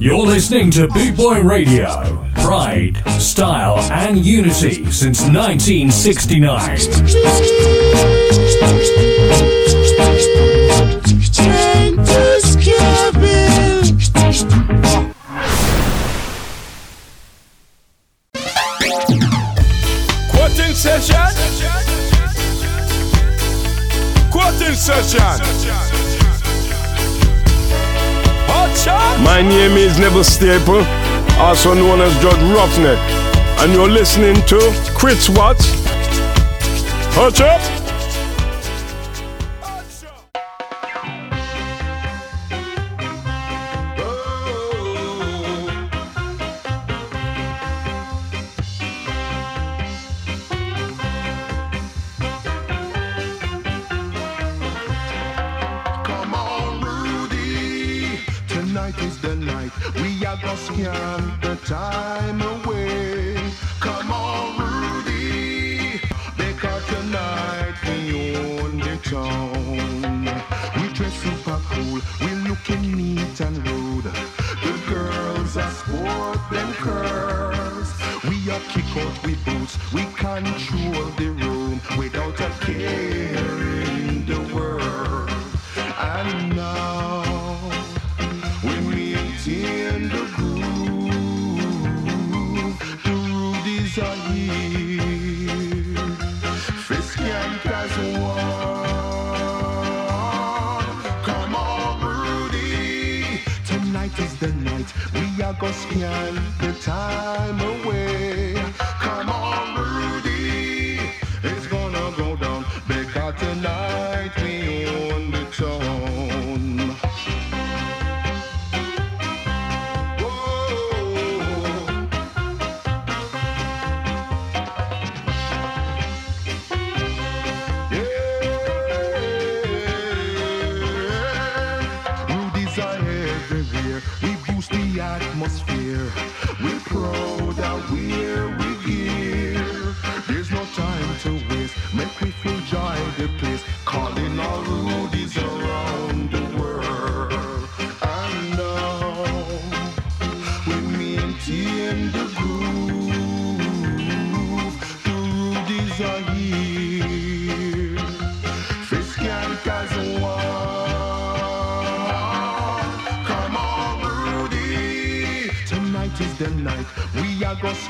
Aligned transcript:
You're 0.00 0.26
listening 0.26 0.70
to 0.70 0.88
Boot 0.88 1.16
Boy 1.18 1.42
Radio. 1.42 1.86
Pride, 2.36 2.96
style, 3.20 3.78
and 3.92 4.24
unity 4.24 4.90
since 4.90 5.20
1969. 5.20 6.78
Quoting 20.30 20.74
session. 20.74 21.16
Quoting 24.30 24.74
session. 24.74 25.99
My 29.22 29.42
name 29.42 29.76
is 29.76 29.98
Neville 29.98 30.24
Staple, 30.24 30.84
also 31.38 31.74
known 31.74 32.00
as 32.00 32.12
Judge 32.22 32.40
Roughneck, 32.52 32.98
and 33.60 33.72
you're 33.72 33.88
listening 33.90 34.34
to 34.46 34.58
Chris 34.96 35.28
Watts. 35.28 35.66
Hutch 37.14 37.40
up! 37.40 37.79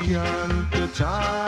she 0.03 0.13
had 0.13 0.71
the 0.71 0.87
time. 0.87 1.40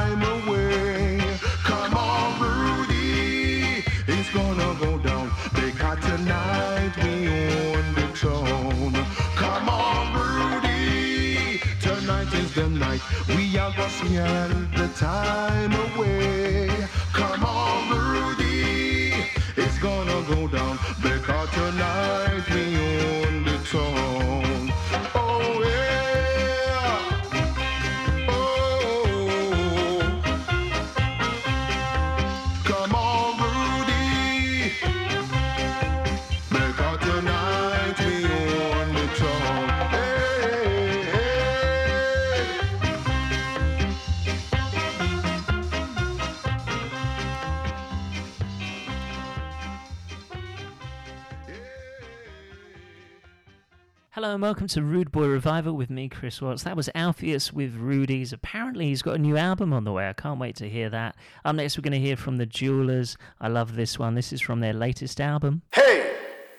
Hello 54.15 54.31
and 54.31 54.43
welcome 54.43 54.67
to 54.67 54.83
Rude 54.83 55.11
Boy 55.11 55.25
Revival 55.25 55.75
with 55.75 55.89
me, 55.89 56.07
Chris 56.07 56.39
Watts. 56.39 56.61
That 56.61 56.75
was 56.75 56.87
Alpheus 56.93 57.51
with 57.51 57.73
Rudy's. 57.73 58.31
Apparently, 58.31 58.85
he's 58.85 59.01
got 59.01 59.15
a 59.15 59.17
new 59.17 59.37
album 59.37 59.73
on 59.73 59.85
the 59.85 59.91
way. 59.91 60.07
I 60.07 60.13
can't 60.13 60.39
wait 60.39 60.55
to 60.57 60.69
hear 60.69 60.87
that. 60.91 61.15
Up 61.43 61.55
next, 61.55 61.79
we're 61.79 61.81
going 61.81 61.99
to 61.99 61.99
hear 61.99 62.15
from 62.15 62.37
the 62.37 62.45
Jewelers. 62.45 63.17
I 63.41 63.47
love 63.47 63.75
this 63.75 63.97
one. 63.97 64.13
This 64.13 64.31
is 64.31 64.39
from 64.39 64.59
their 64.59 64.71
latest 64.71 65.19
album. 65.19 65.63
Hey, 65.73 66.11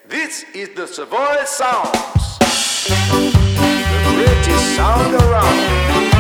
this 0.09 0.45
is 0.53 0.71
the 0.71 0.89
Savoy 0.89 1.45
Sounds, 1.45 2.39
the 2.41 4.15
greatest 4.17 4.75
sound 4.75 5.15
around. 5.15 6.14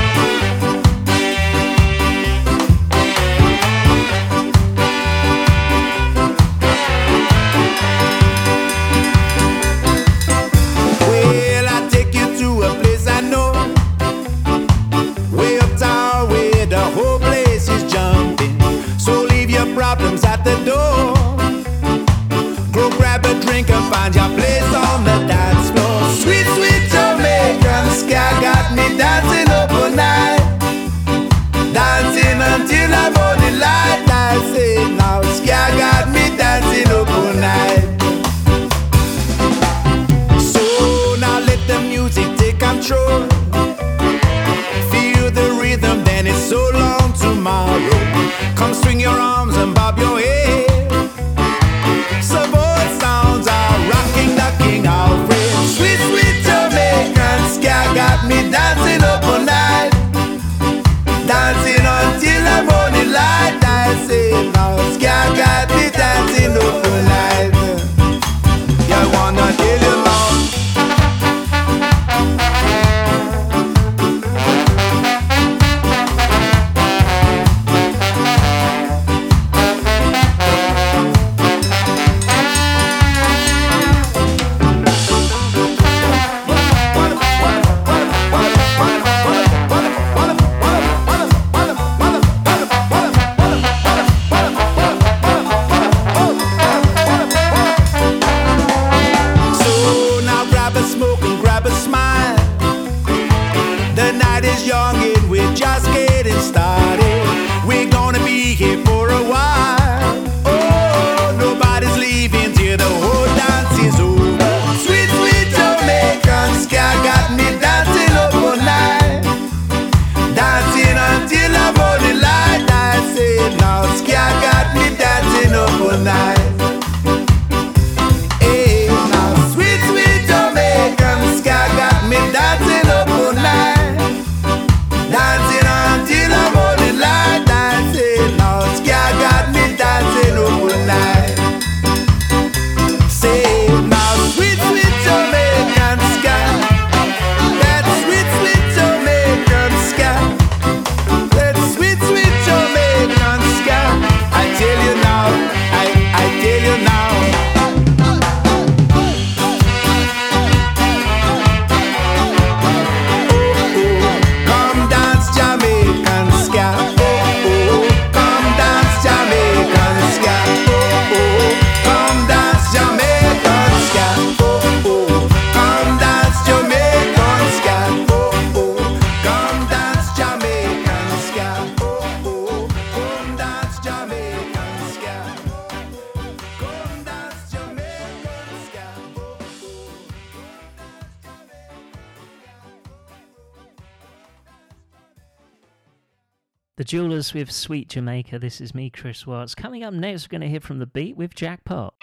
Maker. 198.14 198.38
This 198.38 198.60
is 198.60 198.76
me, 198.76 198.90
Chris 198.90 199.26
Watts. 199.26 199.56
Coming 199.56 199.82
up 199.82 199.92
next, 199.92 200.28
we're 200.28 200.38
going 200.38 200.42
to 200.42 200.48
hear 200.48 200.60
from 200.60 200.78
The 200.78 200.86
Beat 200.86 201.16
with 201.16 201.34
Jackpot. 201.34 201.93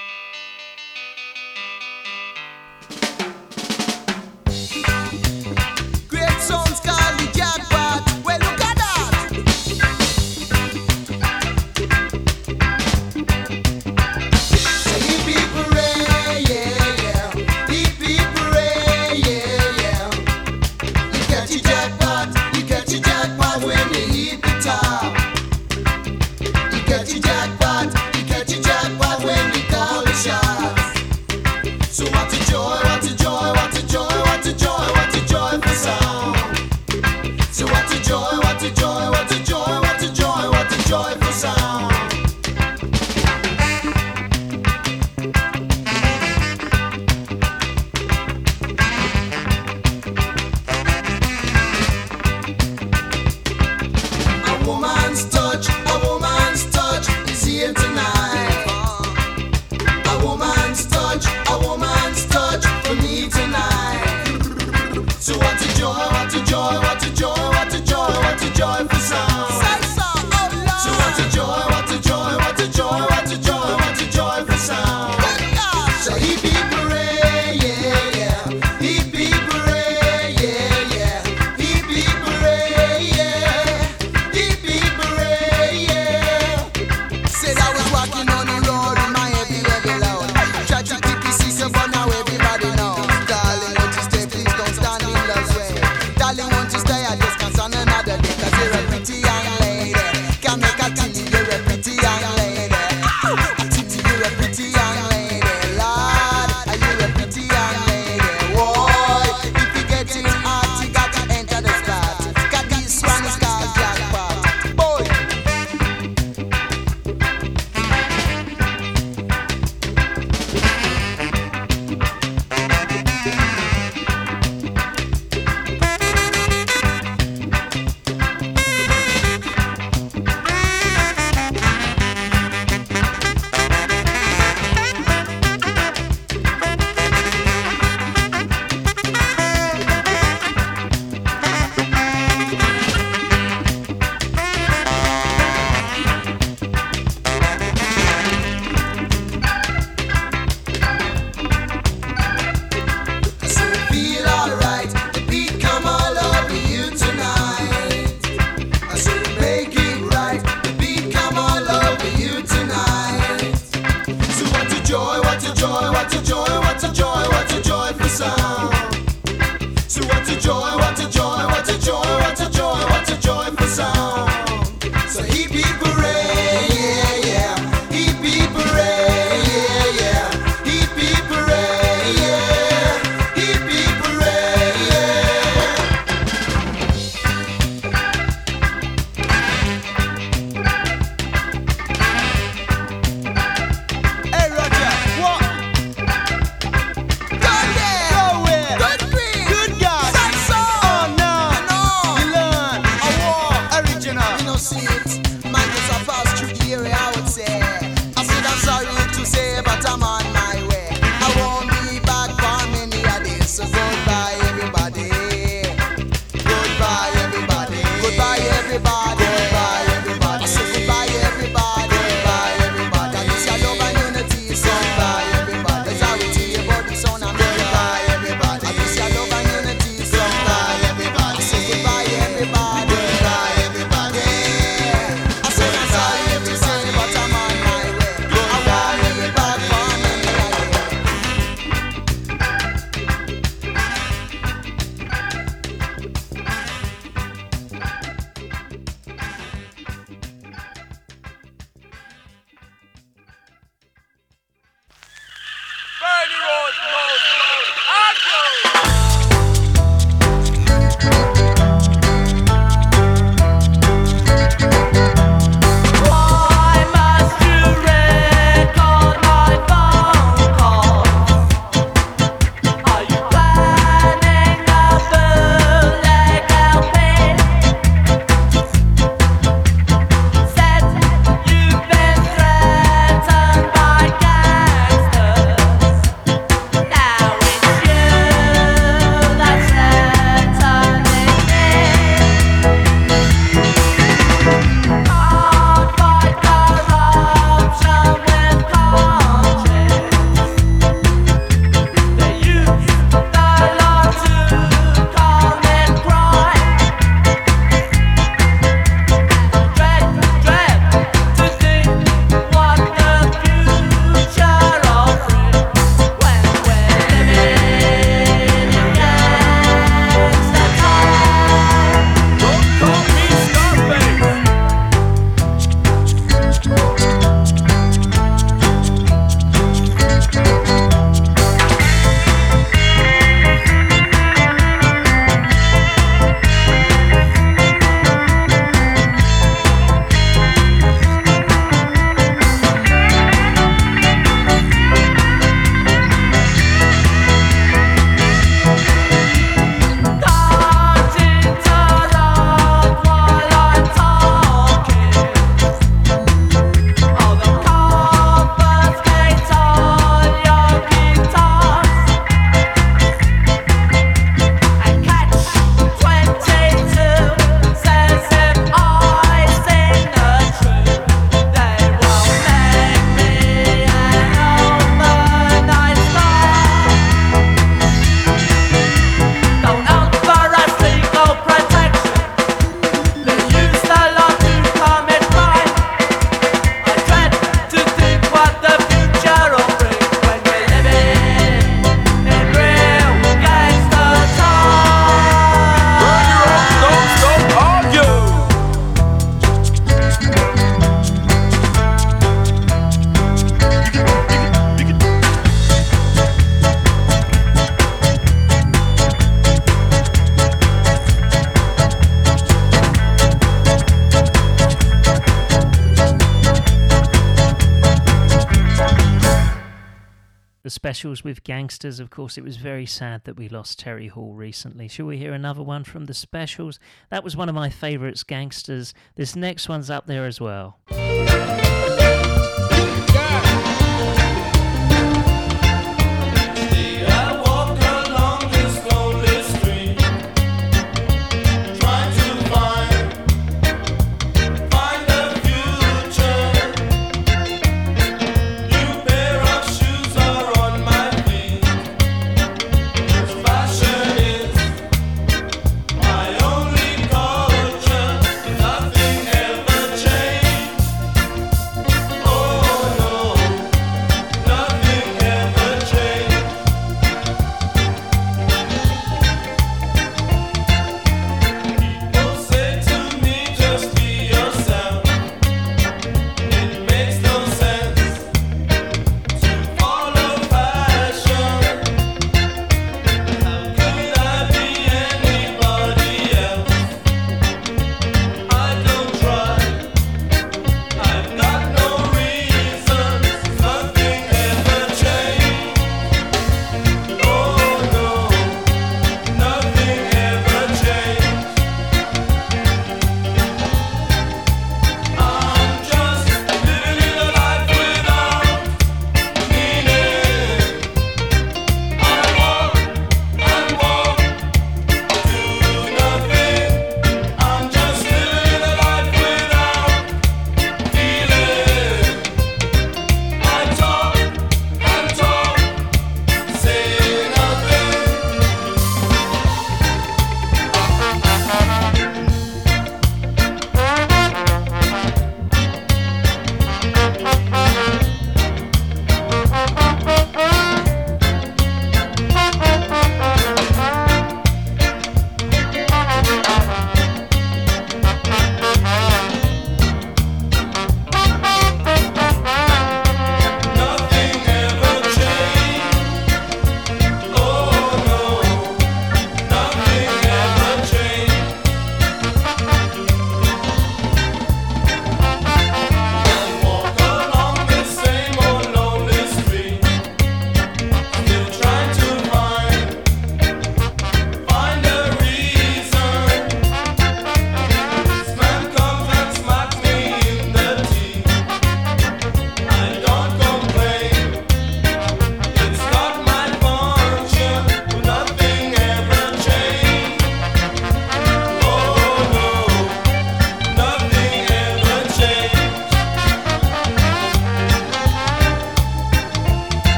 Specials 421.02 421.24
with 421.24 421.44
gangsters. 421.44 422.00
Of 422.00 422.12
course, 422.12 422.38
it 422.38 422.44
was 422.44 422.58
very 422.58 422.86
sad 422.86 423.24
that 423.24 423.36
we 423.36 423.50
lost 423.50 423.80
Terry 423.80 424.08
Hall 424.08 424.36
recently. 424.36 424.88
Shall 424.88 425.08
we 425.08 425.18
hear 425.18 425.34
another 425.34 425.64
one 425.64 425.84
from 425.84 426.06
the 426.06 426.14
specials? 426.14 426.80
That 427.10 427.24
was 427.24 427.36
one 427.36 427.50
of 427.50 427.56
my 427.56 427.72
favourites, 427.72 428.22
gangsters. 428.22 428.94
This 429.16 429.36
next 429.36 429.68
one's 429.68 429.90
up 429.90 430.06
there 430.06 430.28
as 430.28 430.40
well. 430.40 430.78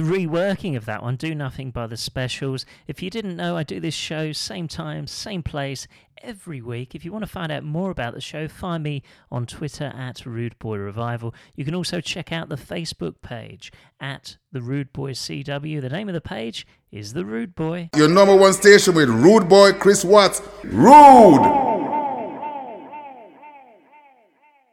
A 0.00 0.02
bit 0.02 0.08
of 0.08 0.16
a 0.16 0.26
reworking 0.26 0.76
of 0.78 0.86
that 0.86 1.02
one, 1.02 1.16
Do 1.16 1.34
Nothing 1.34 1.70
by 1.70 1.86
the 1.86 1.96
Specials. 1.98 2.64
If 2.86 3.02
you 3.02 3.10
didn't 3.10 3.36
know, 3.36 3.58
I 3.58 3.64
do 3.64 3.80
this 3.80 3.92
show 3.92 4.32
same 4.32 4.66
time, 4.66 5.06
same 5.06 5.42
place, 5.42 5.86
every 6.22 6.62
week. 6.62 6.94
If 6.94 7.04
you 7.04 7.12
want 7.12 7.22
to 7.24 7.30
find 7.30 7.52
out 7.52 7.64
more 7.64 7.90
about 7.90 8.14
the 8.14 8.20
show, 8.22 8.48
find 8.48 8.82
me 8.82 9.02
on 9.30 9.44
Twitter 9.44 9.92
at 9.94 10.24
Rude 10.24 10.58
Boy 10.58 10.78
Revival. 10.78 11.34
You 11.54 11.66
can 11.66 11.74
also 11.74 12.00
check 12.00 12.32
out 12.32 12.48
the 12.48 12.56
Facebook 12.56 13.20
page 13.20 13.72
at 14.00 14.38
The 14.52 14.62
Rude 14.62 14.90
Boy 14.94 15.12
CW. 15.12 15.82
The 15.82 15.90
name 15.90 16.08
of 16.08 16.14
the 16.14 16.22
page 16.22 16.66
is 16.90 17.12
The 17.12 17.26
Rude 17.26 17.54
Boy. 17.54 17.90
Your 17.94 18.08
number 18.08 18.34
one 18.34 18.54
station 18.54 18.94
with 18.94 19.10
Rude 19.10 19.50
Boy 19.50 19.74
Chris 19.74 20.02
Watts. 20.02 20.40
Rude! 20.64 21.42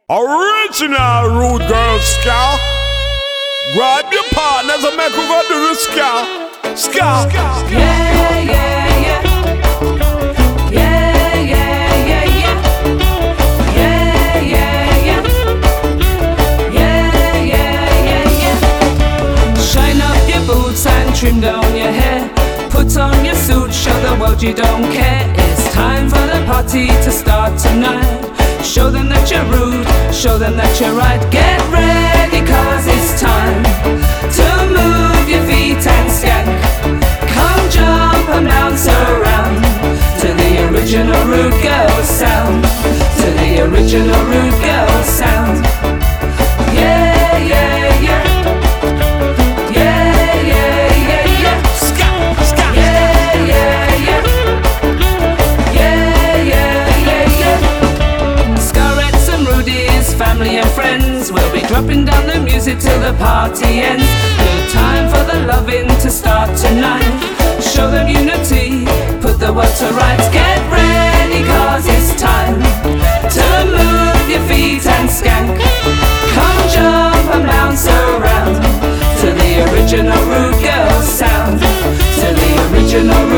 Original 0.08 1.28
rude 1.36 1.68
girl 1.68 1.98
ska. 1.98 2.77
Grab 3.74 4.10
your 4.10 4.24
partners 4.32 4.82
and 4.82 4.96
make 4.96 5.12
go 5.12 5.42
do 5.46 5.68
the 5.68 5.74
sky. 5.74 6.74
Sky. 6.74 7.28
Yeah, 7.70 8.38
yeah, 8.40 9.00
yeah. 9.04 9.22
Yeah, 10.70 11.34
yeah, 11.36 11.94
yeah, 12.06 12.24
yeah. 12.40 12.54
Yeah, 13.76 14.40
yeah, 14.40 14.96
yeah. 15.08 15.22
Yeah, 16.72 17.42
yeah, 17.44 18.04
yeah, 18.08 18.40
yeah. 18.42 19.54
Shine 19.60 20.00
up 20.00 20.28
your 20.28 20.46
boots 20.46 20.86
and 20.86 21.14
trim 21.14 21.40
down 21.40 21.76
your 21.76 21.92
hair. 21.92 22.30
Put 22.70 22.96
on 22.96 23.22
your 23.22 23.34
suit, 23.34 23.74
show 23.74 23.92
the 24.00 24.16
world 24.18 24.42
you 24.42 24.54
don't 24.54 24.90
care. 24.92 25.30
It's 25.36 25.74
time 25.74 26.08
for 26.08 26.26
the 26.26 26.42
party 26.46 26.86
to 26.86 27.10
start 27.10 27.58
tonight. 27.58 28.37
Show 28.78 28.90
them 28.90 29.08
that 29.08 29.28
you're 29.28 29.42
rude, 29.50 29.82
show 30.14 30.38
them 30.38 30.54
that 30.54 30.78
you're 30.78 30.94
right. 30.94 31.18
Get 31.34 31.58
ready, 31.66 32.46
cause 32.46 32.86
it's 32.86 33.18
time 33.18 33.66
to 34.38 34.46
move 34.70 35.26
your 35.26 35.42
feet 35.50 35.82
and 35.82 36.06
skank. 36.06 36.46
Come 37.26 37.62
jump 37.74 38.22
and 38.38 38.46
bounce 38.46 38.86
around 38.86 39.66
to 40.22 40.30
the 40.30 40.70
original 40.70 41.18
rude 41.26 41.58
girl 41.58 41.90
sound. 42.06 42.62
To 43.18 43.26
the 43.42 43.66
original 43.66 44.22
rude 44.30 44.54
girl 44.62 45.02
sound. 45.02 45.97
Dropping 61.88 62.04
down 62.04 62.26
the 62.26 62.38
music 62.40 62.78
till 62.80 63.00
the 63.00 63.16
party 63.16 63.80
ends. 63.80 64.04
Good 64.36 64.68
time 64.72 65.08
for 65.08 65.24
the 65.24 65.46
loving 65.46 65.88
to 65.88 66.10
start 66.10 66.54
tonight. 66.54 67.16
Show 67.62 67.90
them 67.90 68.08
unity, 68.08 68.84
put 69.22 69.40
the 69.40 69.50
world 69.50 69.74
to 69.80 69.88
rights. 69.96 70.28
Get 70.28 70.60
ready, 70.68 71.40
cause 71.48 71.86
it's 71.88 72.12
time 72.20 72.60
to 73.32 73.46
move 73.72 74.28
your 74.28 74.44
feet 74.52 74.84
and 74.84 75.08
skank. 75.08 75.56
Come 76.36 76.60
jump 76.68 77.24
and 77.34 77.46
bounce 77.46 77.86
around 77.86 78.60
to 79.20 79.32
the 79.32 79.72
original 79.72 80.20
rude 80.28 80.60
girl 80.60 81.00
sound. 81.00 81.58
To 81.58 82.26
the 82.36 82.68
original 82.68 83.28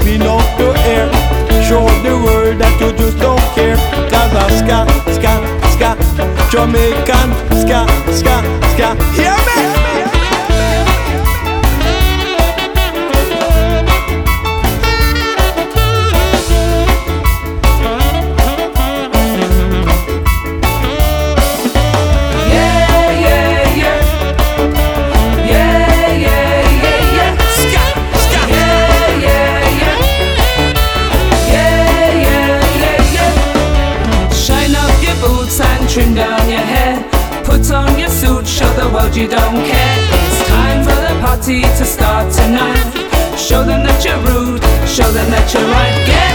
clean 0.00 0.22
up 0.22 0.58
your 0.58 0.76
air. 0.78 1.08
Show 1.62 1.86
the 2.02 2.14
world 2.24 2.58
that 2.60 2.74
you 2.80 2.92
just 2.92 3.18
don't 3.18 3.40
care. 3.54 3.76
Cause 4.10 4.32
I'm 4.34 4.50
ska, 4.60 4.78
ska, 5.16 5.32
ska, 5.74 5.90
Jamaican, 6.52 7.28
ska, 7.62 7.86
ska, 8.12 8.42
ska. 8.74 8.94
Hear 9.14 9.36
me! 9.46 9.81
You 39.22 39.28
don't 39.28 39.64
care. 39.64 39.96
It's 40.18 40.48
time 40.48 40.82
for 40.82 40.98
the 41.06 41.14
party 41.20 41.62
to 41.62 41.84
start 41.84 42.32
tonight. 42.32 43.38
Show 43.38 43.62
them 43.62 43.86
that 43.86 44.04
you're 44.04 44.18
rude, 44.26 44.60
show 44.88 45.08
them 45.12 45.30
that 45.30 45.46
you're 45.54 45.62
right. 45.62 46.06
Get 46.06 46.31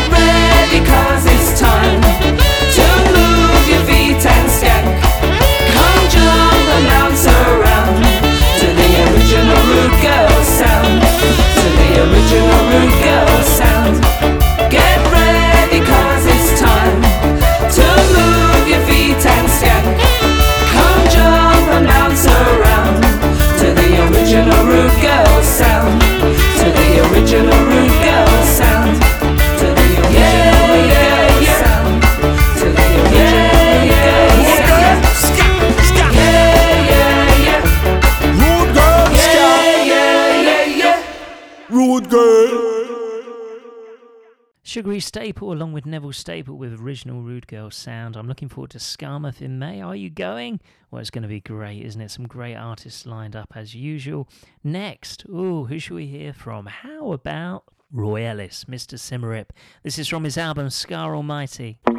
Staple, 45.08 45.54
along 45.54 45.72
with 45.72 45.86
Neville 45.86 46.12
Staple, 46.12 46.58
with 46.58 46.82
original 46.82 47.22
Rude 47.22 47.48
Girl 47.48 47.72
sound. 47.72 48.18
I'm 48.18 48.28
looking 48.28 48.50
forward 48.50 48.72
to 48.72 48.78
Skamouth 48.78 49.42
in 49.42 49.58
May. 49.58 49.80
Are 49.80 49.96
you 49.96 50.10
going? 50.10 50.60
Well, 50.92 51.00
it's 51.00 51.10
going 51.10 51.22
to 51.22 51.30
be 51.30 51.40
great, 51.40 51.82
isn't 51.86 52.02
it? 52.02 52.12
Some 52.12 52.28
great 52.28 52.56
artists 52.56 53.06
lined 53.06 53.34
up 53.34 53.54
as 53.56 53.74
usual. 53.74 54.28
Next, 54.66 55.24
ooh, 55.30 55.64
who 55.64 55.80
should 55.80 55.96
we 55.96 56.08
hear 56.08 56.34
from? 56.34 56.66
How 56.66 57.14
about 57.14 57.64
Roy 57.90 58.26
Ellis, 58.26 58.66
Mr. 58.66 58.96
Symarip? 58.96 59.52
This 59.82 59.98
is 59.98 60.10
from 60.10 60.26
his 60.26 60.38
album 60.38 60.70
Ska 60.70 60.96
Almighty. 60.96 61.80
Whoa, 61.86 61.96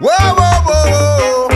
whoa, 0.00 0.62
whoa, 0.64 1.47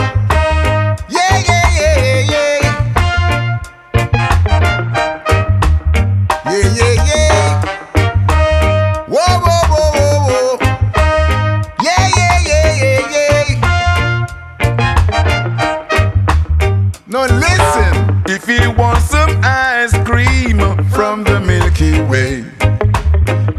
Listen, 17.31 18.21
If 18.27 18.49
you 18.49 18.71
want 18.71 18.99
some 18.99 19.29
ice 19.43 19.93
cream 19.99 20.59
from 20.89 21.23
the 21.23 21.39
Milky 21.39 22.01
Way, 22.01 22.43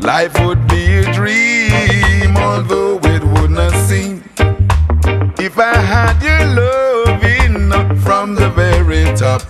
life 0.01 0.39
would 0.45 0.67
be 0.69 0.99
a 0.99 1.13
dream, 1.15 2.37
although 2.37 2.99
it 3.03 3.25
would 3.25 3.51
not 3.51 3.73
seem. 3.89 4.23
If 5.39 5.59
I 5.59 5.77
had 5.77 6.23
your 6.23 6.45
loving 6.61 7.71
from 8.01 8.35
the 8.35 8.51
very 8.51 9.05
top, 9.17 9.43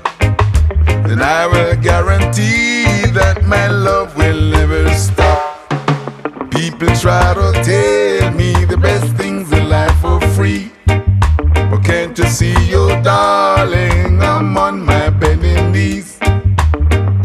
then 1.08 1.20
I 1.20 1.46
will 1.46 1.74
guarantee 1.76 3.10
that 3.12 3.44
my 3.44 3.66
love 3.66 4.16
will 4.16 4.40
never 4.40 4.88
stop. 4.94 5.70
People 6.50 6.94
try 6.96 7.34
to 7.34 7.52
tell 7.64 8.30
me 8.32 8.64
the 8.66 8.76
best 8.76 9.13
But 12.16 12.26
can't 12.26 12.70
you 12.70 13.02
darling, 13.02 14.22
I'm 14.22 14.56
on 14.56 14.84
my 14.84 15.10
bending 15.10 15.72
knees. 15.72 16.16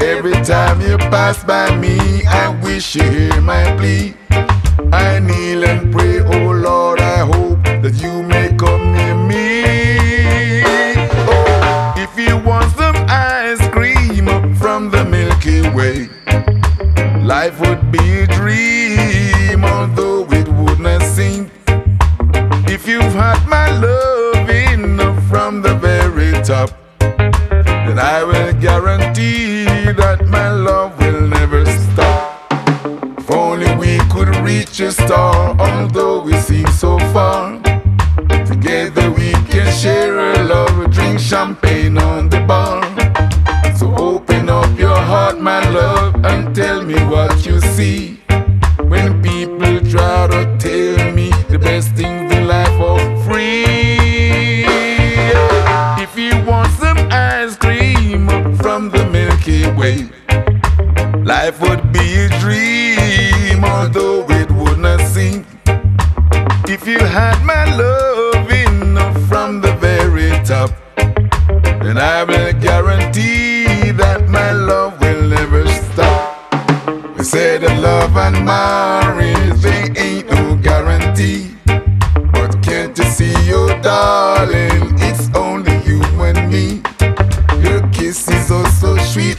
Every 0.02 0.34
time 0.44 0.82
you 0.82 0.98
pass 0.98 1.44
by 1.44 1.76
me, 1.76 2.26
I 2.26 2.50
wish 2.64 2.96
you 2.96 3.04
hear 3.04 3.40
my 3.42 3.76
plea. 3.78 4.16
I 4.92 5.20
kneel 5.20 5.64
and 5.66 5.94
pray, 5.94 6.22
oh 6.22 6.52
Lord, 6.54 7.00
I 7.02 7.20
hope 7.20 7.64
that 7.84 8.02
you 8.02 8.24
may 8.24 8.50
come 8.58 8.92
near 8.94 9.14
me. 9.14 10.64
Oh, 11.30 11.94
if 11.96 12.18
you 12.18 12.38
want 12.38 12.72
some 12.76 12.96
ice 13.08 13.62
cream 13.70 14.56
from 14.56 14.90
the 14.90 15.06
Milky 15.06 15.70
Way, 15.70 16.10
life 17.24 17.60
would 17.60 17.92
be 17.92 18.22
a 18.22 18.26
dream, 18.26 18.49
then 28.00 28.06
I 28.06 28.24
will 28.24 28.54
guarantee 28.54 29.66
that 29.94 30.26
my 30.28 30.50
love 30.50 30.98
will 31.00 31.22
never 31.22 31.66
stop. 31.66 32.52
If 33.18 33.30
only 33.32 33.76
we 33.76 33.98
could 34.10 34.36
reach 34.38 34.80
a 34.80 34.92
star, 34.92 35.56
although 35.60 36.22
we 36.22 36.34
seem 36.38 36.68
so 36.68 36.98
far. 37.14 37.60
Together 38.46 39.12
we 39.12 39.32
can 39.52 39.72
share 39.74 40.18
a 40.34 40.44
love, 40.44 40.92
drink 40.92 41.20
champagne 41.20 41.98
on 41.98 42.30
the 42.30 42.42
bar. 42.42 42.84
So 43.76 43.94
open 43.96 44.50
up 44.50 44.78
your 44.78 44.98
heart, 44.98 45.40
my 45.40 45.68
love, 45.70 46.16
and 46.26 46.56
tell 46.56 46.82
me 46.82 46.96
what 47.06 47.46
you 47.46 47.60
see. 47.62 48.19
Life 61.50 61.62
would 61.62 61.92
be 61.92 62.16
a 62.26 62.30
dream, 62.40 63.64
although 63.64 64.24
it 64.30 64.52
would 64.52 64.78
not 64.78 65.02
seem. 65.02 65.46
If 66.76 66.86
you 66.88 67.00
had 67.00 67.44
my 67.44 67.64
loving 67.76 68.96
from 69.28 69.62
the 69.62 69.74
very 69.80 70.30
top, 70.46 70.70
then 71.84 71.98
I 71.98 72.24
will 72.24 72.54
guarantee 72.54 73.92
that 73.92 74.30
my 74.30 74.52
love 74.52 75.02
will 75.02 75.24
never 75.24 75.68
stop. 75.68 76.52
They 77.18 77.24
say 77.24 77.58
that 77.58 77.82
love 77.82 78.16
and 78.16 78.46
marriage 78.46 79.60
they 79.62 79.84
ain't 80.06 80.30
no 80.30 80.56
guarantee. 80.56 81.56
But 82.36 82.62
can't 82.62 82.96
you 82.98 83.06
see, 83.06 83.36
your 83.48 83.70
darling, 83.82 84.79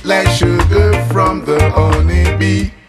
like 0.05 0.29
sugar 0.29 1.05
from 1.07 1.45
the 1.45 1.71
honeybee. 1.71 2.71
When 2.71 2.80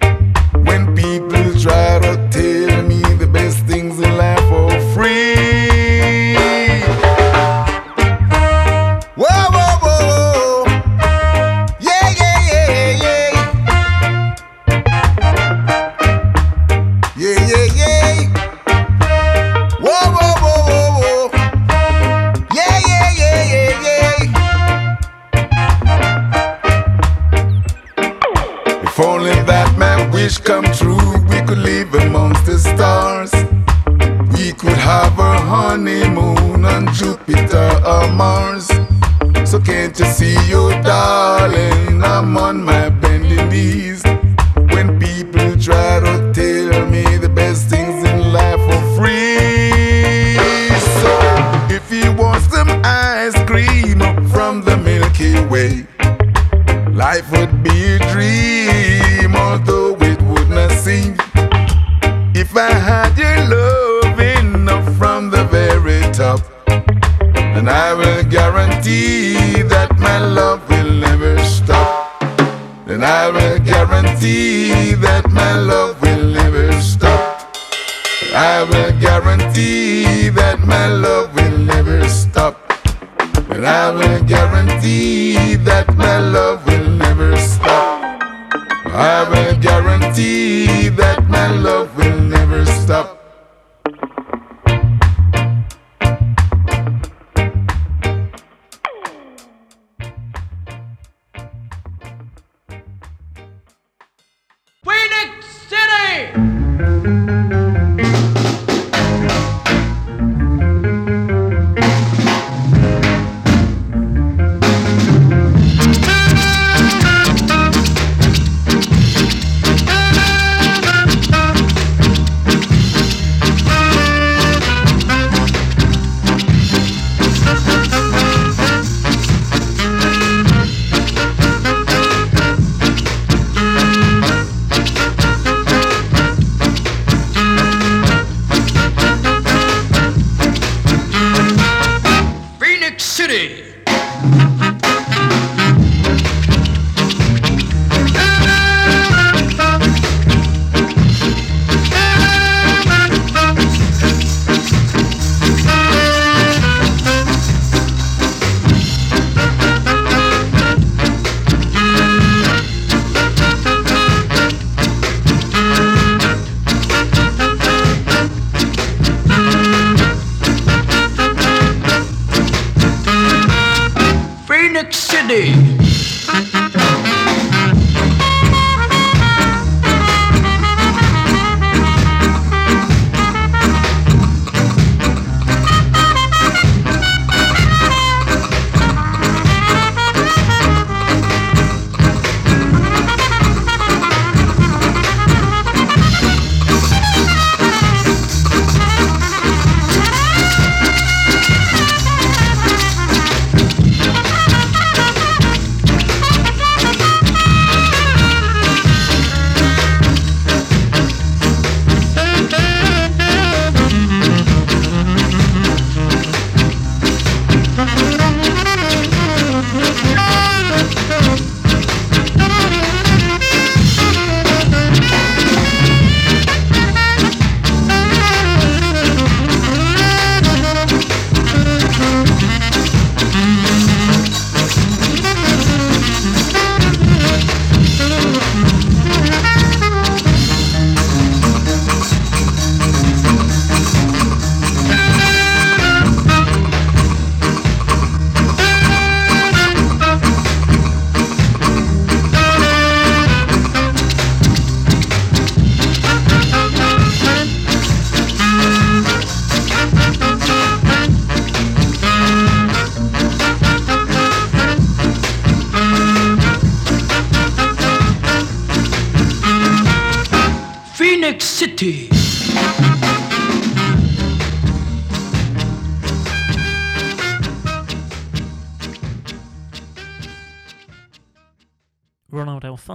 City! 107.11 107.31
Phoenix 107.31 107.50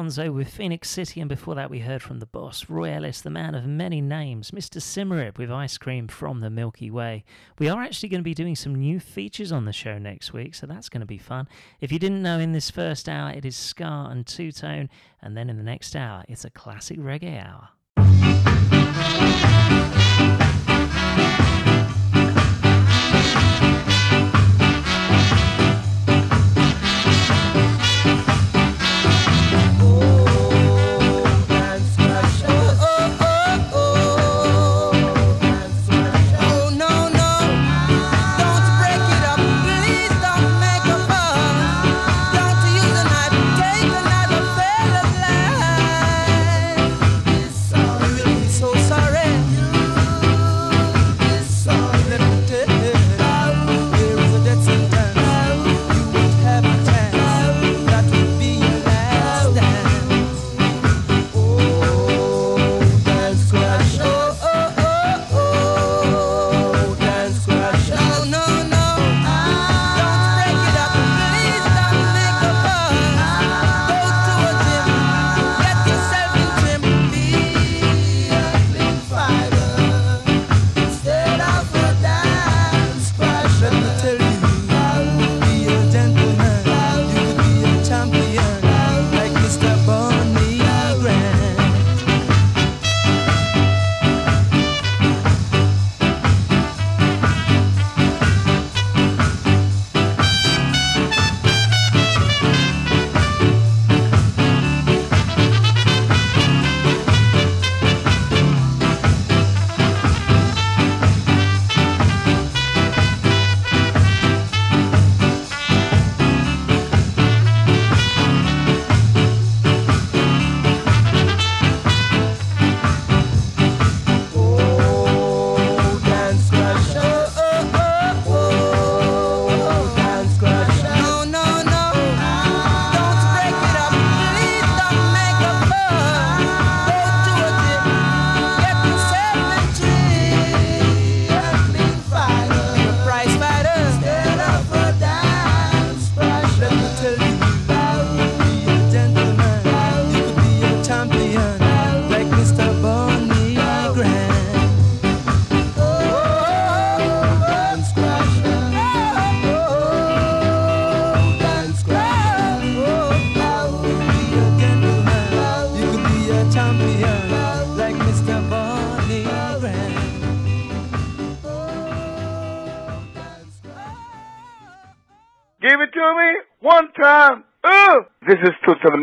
Alphonso 0.07 0.31
with 0.31 0.49
Phoenix 0.49 0.89
City, 0.89 1.21
and 1.21 1.29
before 1.29 1.57
that 1.57 1.69
we 1.69 1.81
heard 1.81 2.01
from 2.01 2.21
the 2.21 2.27
boss, 2.27 2.71
Roy 2.71 2.93
Ellis, 2.93 3.21
the 3.23 3.29
man 3.29 3.57
of 3.57 3.67
many 3.67 4.01
names, 4.01 4.53
Mr. 4.53 4.81
Symarip 4.81 5.37
with 5.37 5.51
Ice 5.51 5.79
Cream 5.79 6.07
from 6.07 6.39
the 6.39 6.49
Milky 6.49 6.93
Way. 6.93 7.25
We 7.59 7.69
are 7.69 7.83
actually 7.83 8.11
going 8.11 8.21
to 8.21 8.25
be 8.25 8.33
doing 8.33 8.55
some 8.55 8.77
new 8.77 9.01
features 9.01 9.51
on 9.51 9.65
the 9.65 9.73
show 9.73 9.99
next 9.99 10.33
week, 10.33 10.55
so 10.55 10.65
that's 10.65 10.89
going 10.89 11.01
to 11.01 11.07
be 11.07 11.19
fun. 11.19 11.49
If 11.81 11.91
you 11.91 11.99
didn't 11.99 12.23
know, 12.23 12.39
in 12.39 12.53
this 12.53 12.71
first 12.71 13.09
hour 13.09 13.33
it 13.33 13.45
is 13.45 13.57
ska 13.57 14.07
and 14.09 14.25
two 14.25 14.53
tone, 14.53 14.91
and 15.21 15.37
then 15.37 15.51
in 15.51 15.57
the 15.57 15.65
next 15.65 15.97
hour 15.97 16.23
it's 16.29 16.45
a 16.45 16.51
classic 16.51 17.01
reggae 17.01 17.45
hour. 17.45 17.71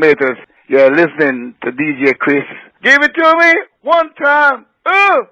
tomatoes. 0.04 0.38
You're 0.68 0.92
listening 0.92 1.56
to 1.64 1.72
DJ 1.72 2.18
Chris. 2.18 2.44
Give 2.84 3.02
it 3.02 3.12
to 3.16 3.36
me 3.38 3.54
one 3.82 4.14
time. 4.16 4.66
Ooh. 4.88 5.28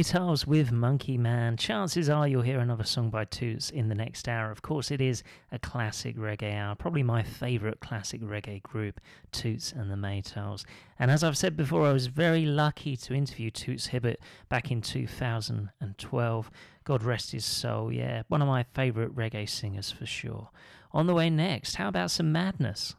Guitars 0.00 0.46
with 0.46 0.72
Monkey 0.72 1.18
Man. 1.18 1.58
Chances 1.58 2.08
are 2.08 2.26
you'll 2.26 2.40
hear 2.40 2.60
another 2.60 2.84
song 2.84 3.10
by 3.10 3.26
Toots 3.26 3.68
in 3.68 3.90
the 3.90 3.94
next 3.94 4.28
hour. 4.28 4.50
Of 4.50 4.62
course, 4.62 4.90
it 4.90 4.98
is 4.98 5.22
a 5.52 5.58
classic 5.58 6.16
reggae 6.16 6.56
hour, 6.56 6.74
probably 6.74 7.02
my 7.02 7.22
favourite 7.22 7.80
classic 7.80 8.22
reggae 8.22 8.62
group, 8.62 8.98
Toots 9.30 9.72
and 9.72 9.90
the 9.90 9.96
Maytals. 9.96 10.64
And 10.98 11.10
as 11.10 11.22
I've 11.22 11.36
said 11.36 11.54
before, 11.54 11.86
I 11.86 11.92
was 11.92 12.06
very 12.06 12.46
lucky 12.46 12.96
to 12.96 13.12
interview 13.12 13.50
Toots 13.50 13.88
Hibbert 13.88 14.20
back 14.48 14.70
in 14.70 14.80
2012. 14.80 16.50
God 16.84 17.02
rest 17.02 17.32
his 17.32 17.44
soul, 17.44 17.92
yeah, 17.92 18.22
one 18.28 18.40
of 18.40 18.48
my 18.48 18.62
favourite 18.72 19.14
reggae 19.14 19.46
singers 19.46 19.92
for 19.92 20.06
sure. 20.06 20.48
On 20.92 21.08
the 21.08 21.14
way 21.14 21.28
next, 21.28 21.74
how 21.74 21.88
about 21.88 22.10
some 22.10 22.32
madness? 22.32 22.94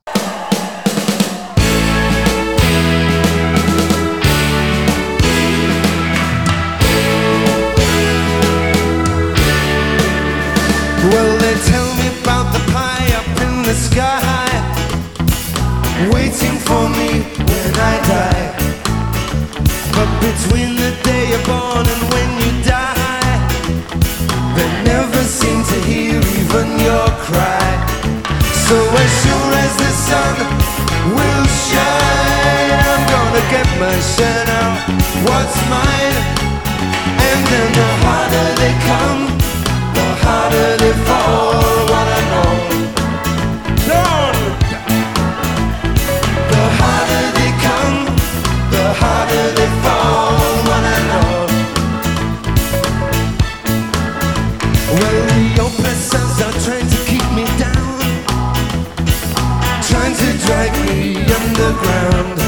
Well, 11.11 11.37
they 11.39 11.55
tell 11.71 11.89
me 11.99 12.07
about 12.21 12.53
the 12.53 12.61
pie 12.71 13.09
up 13.19 13.27
in 13.45 13.63
the 13.63 13.73
sky, 13.73 14.47
waiting 16.13 16.57
for 16.67 16.87
me 16.89 17.09
when 17.49 17.73
I 17.91 17.95
die. 18.07 18.47
But 19.95 20.09
between 20.21 20.75
the 20.75 20.91
day 21.03 21.29
you're 21.31 21.45
born 21.45 21.85
and 21.93 22.03
when 22.13 22.29
you 22.43 22.51
die, 22.63 23.37
they 24.55 24.69
never 24.83 25.21
seem 25.23 25.63
to 25.71 25.77
hear 25.89 26.17
even 26.39 26.67
your 26.79 27.07
cry. 27.27 27.69
So 28.67 28.77
as 29.03 29.11
sure 29.21 29.53
as 29.65 29.73
the 29.83 29.91
sun 30.07 30.35
will 31.17 31.45
shine, 31.67 32.71
I'm 32.91 33.03
gonna 33.13 33.43
get 33.55 33.67
my 33.79 33.95
share 34.13 34.45
now. 34.45 34.69
What's 35.25 35.57
mine? 35.69 36.50
the 37.39 37.87
harder 38.03 38.47
they 38.59 38.73
come, 38.87 39.21
the 39.95 40.07
harder 40.23 40.77
they 40.77 40.93
fall. 41.05 41.61
Know. 43.87 44.31
The 46.51 46.63
harder 46.79 47.25
they 47.37 47.51
come, 47.65 47.99
the 48.73 48.85
harder 49.01 49.47
they 49.57 49.69
fall. 49.83 50.39
Know. 51.09 51.47
Well, 54.97 55.19
the 55.31 55.41
oppressors 55.65 56.35
are 56.45 56.57
trying 56.65 56.89
to 56.89 56.99
keep 57.09 57.27
me 57.37 57.45
down, 57.57 57.99
trying 59.89 60.15
to 60.15 60.27
drag 60.45 60.71
me 60.85 60.99
underground. 61.39 62.40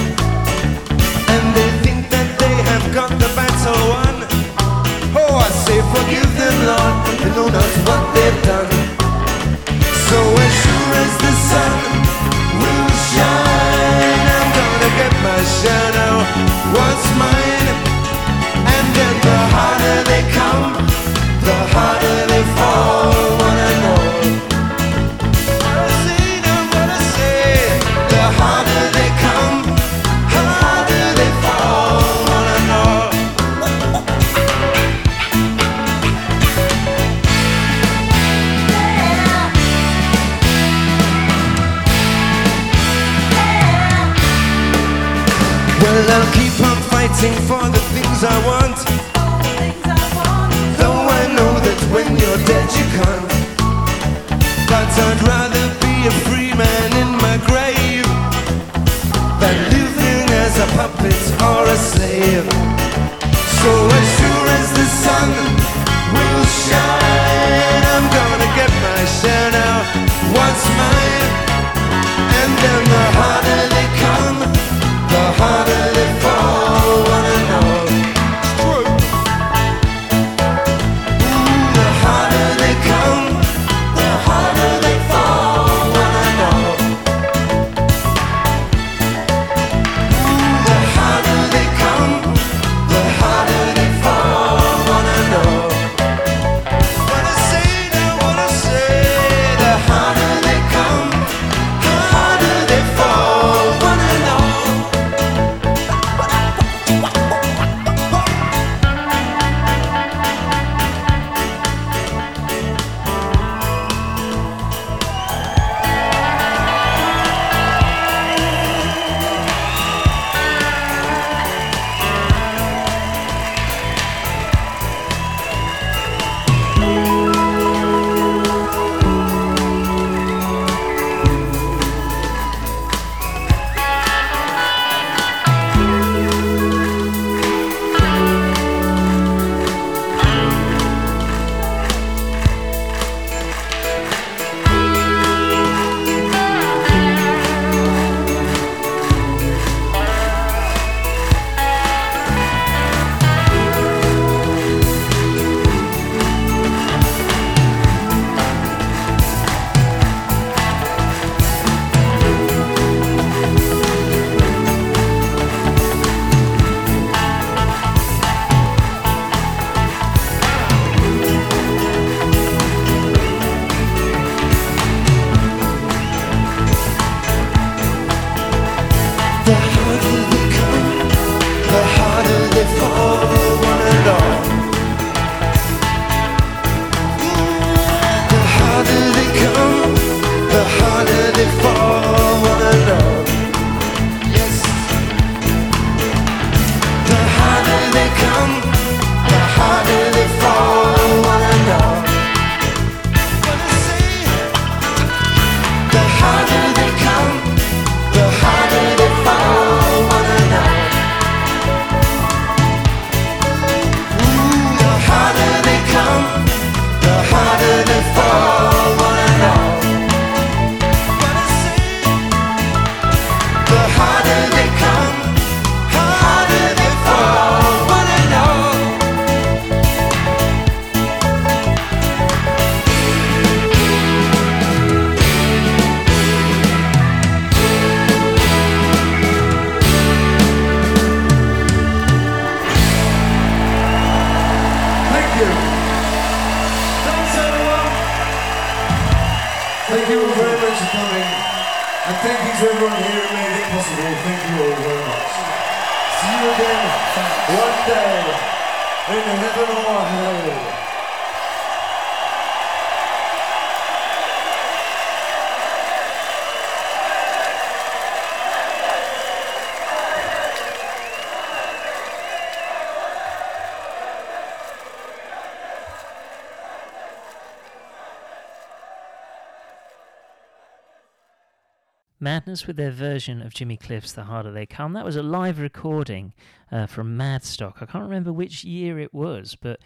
Madness 282.24 282.65
with 282.65 282.78
their 282.78 282.89
version 282.89 283.41
of 283.41 283.53
Jimmy 283.53 283.76
Cliff's 283.76 284.13
The 284.13 284.24
Harder 284.24 284.51
They 284.53 284.65
Come. 284.65 284.93
That 284.93 285.03
was 285.03 285.17
a 285.17 285.21
live 285.21 285.59
recording 285.59 286.34
uh, 286.71 286.86
from 286.86 287.17
Madstock. 287.17 287.82
I 287.82 287.86
can't 287.86 288.05
remember 288.05 288.32
which 288.32 288.63
year 288.63 288.97
it 288.97 289.13
was, 289.13 289.57
but 289.59 289.82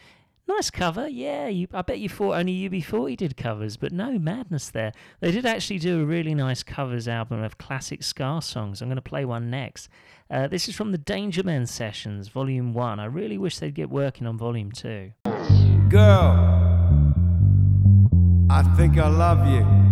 nice 0.47 0.69
cover. 0.69 1.07
Yeah, 1.07 1.47
you, 1.47 1.67
I 1.73 1.81
bet 1.81 1.97
you 1.97 2.09
thought 2.09 2.35
only 2.35 2.69
UB40 2.69 3.17
did 3.17 3.38
covers, 3.38 3.75
but 3.75 3.91
no, 3.91 4.19
Madness 4.19 4.69
there. 4.69 4.93
They 5.19 5.31
did 5.31 5.47
actually 5.47 5.79
do 5.79 6.03
a 6.03 6.05
really 6.05 6.35
nice 6.35 6.61
covers 6.61 7.07
album 7.07 7.41
of 7.41 7.57
classic 7.57 8.03
ska 8.03 8.39
songs. 8.43 8.83
I'm 8.83 8.88
going 8.88 8.97
to 8.97 9.01
play 9.01 9.25
one 9.25 9.49
next. 9.49 9.89
Uh, 10.29 10.47
this 10.47 10.69
is 10.69 10.75
from 10.75 10.91
the 10.91 10.99
Dangermen 10.99 11.65
Sessions, 11.65 12.27
Volume 12.27 12.71
1. 12.71 12.99
I 12.99 13.05
really 13.05 13.39
wish 13.39 13.57
they'd 13.57 13.73
get 13.73 13.89
working 13.89 14.27
on 14.27 14.38
Volume 14.38 14.71
2. 14.71 15.11
Girl, 15.89 17.15
I 18.51 18.61
think 18.77 18.99
I 18.99 19.07
love 19.07 19.47
you. 19.47 19.86